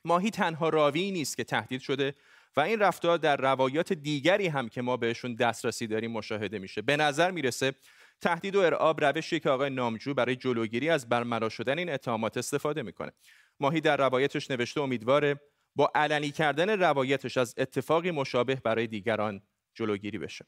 ماهی 0.04 0.30
تنها 0.30 0.68
راوی 0.68 1.10
نیست 1.10 1.36
که 1.36 1.44
تهدید 1.44 1.80
شده 1.80 2.14
و 2.56 2.60
این 2.60 2.78
رفتار 2.78 3.18
در 3.18 3.36
روایات 3.36 3.92
دیگری 3.92 4.46
هم 4.46 4.68
که 4.68 4.82
ما 4.82 4.96
بهشون 4.96 5.34
دسترسی 5.34 5.86
داریم 5.86 6.10
مشاهده 6.12 6.58
میشه. 6.58 6.82
به 6.82 6.96
نظر 6.96 7.30
می‌رسه 7.30 7.74
تهدید 8.20 8.56
و 8.56 8.60
ارعاب 8.60 9.04
روشی 9.04 9.40
که 9.40 9.50
آقای 9.50 9.70
نامجو 9.70 10.14
برای 10.14 10.36
جلوگیری 10.36 10.88
از 10.88 11.08
برملا 11.08 11.48
شدن 11.48 11.78
این 11.78 11.90
اتهامات 11.90 12.36
استفاده 12.36 12.82
می‌کنه. 12.82 13.12
ماهی 13.60 13.80
در 13.80 13.96
روایتش 13.96 14.50
نوشته 14.50 14.80
امیدواره 14.80 15.40
با 15.76 15.92
علنی 15.94 16.30
کردن 16.30 16.80
روایتش 16.80 17.36
از 17.36 17.54
اتفاقی 17.58 18.10
مشابه 18.10 18.54
برای 18.54 18.86
دیگران 18.86 19.42
جلوگیری 19.74 20.18
بشه. 20.18 20.46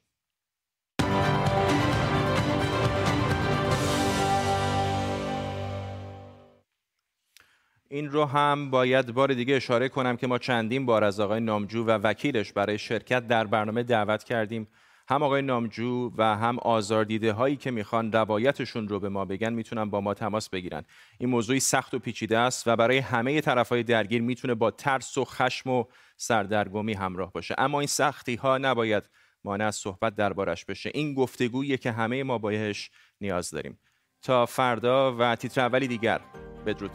این 7.89 8.11
رو 8.11 8.25
هم 8.25 8.71
باید 8.71 9.13
بار 9.13 9.35
دیگه 9.35 9.57
اشاره 9.57 9.89
کنم 9.89 10.17
که 10.17 10.27
ما 10.27 10.39
چندین 10.39 10.87
بار 10.87 11.05
از 11.05 11.21
آقای 11.21 11.41
نامجو 11.41 11.85
و 11.85 11.91
وکیلش 11.91 12.53
برای 12.53 12.79
شرکت 12.79 13.27
در 13.27 13.47
برنامه 13.47 13.83
دعوت 13.83 14.25
کردیم. 14.25 14.69
هم 15.11 15.23
آقای 15.23 15.43
نامجو 15.43 16.13
و 16.17 16.37
هم 16.37 16.59
آزاردیده 16.59 17.33
هایی 17.33 17.57
که 17.57 17.71
می‌خوان 17.71 18.13
روایتشون 18.13 18.89
رو 18.89 19.01
به 19.01 19.09
ما 19.09 19.25
بگن 19.25 19.53
می‌تونن 19.53 19.91
با 19.91 20.01
ما 20.01 20.15
تماس 20.15 20.49
بگیرن. 20.49 20.85
این 21.19 21.31
موضوعی 21.31 21.61
سخت 21.61 21.95
و 21.95 21.99
پیچیده 21.99 22.39
است 22.39 22.69
و 22.69 22.77
برای 22.77 22.99
همه 22.99 23.41
طرف 23.41 23.69
های 23.69 23.83
درگیر 23.83 24.23
می‌تونه 24.23 24.55
با 24.55 24.71
ترس 24.71 25.19
و 25.19 25.25
خشم 25.25 25.71
و 25.71 25.85
سردرگمی 26.17 26.93
همراه 26.93 27.33
باشه. 27.33 27.55
اما 27.59 27.81
این 27.81 27.87
سختی 27.87 28.35
ها 28.35 28.59
نباید 28.59 29.05
مانع 29.45 29.67
از 29.67 29.77
صحبت 29.77 30.15
دربارش 30.15 30.65
بشه. 30.65 30.91
این 30.95 31.15
گفتگویی 31.15 31.79
که 31.79 31.93
همه 31.93 32.23
ما 32.23 32.39
بایش 32.39 32.91
نیاز 33.21 33.51
داریم. 33.51 33.79
تا 34.23 34.47
فردا 34.47 35.17
و 35.19 35.37
تیتر 35.37 35.61
اولی 35.61 35.89
دیگر. 35.89 36.21
بدرود. 36.67 36.91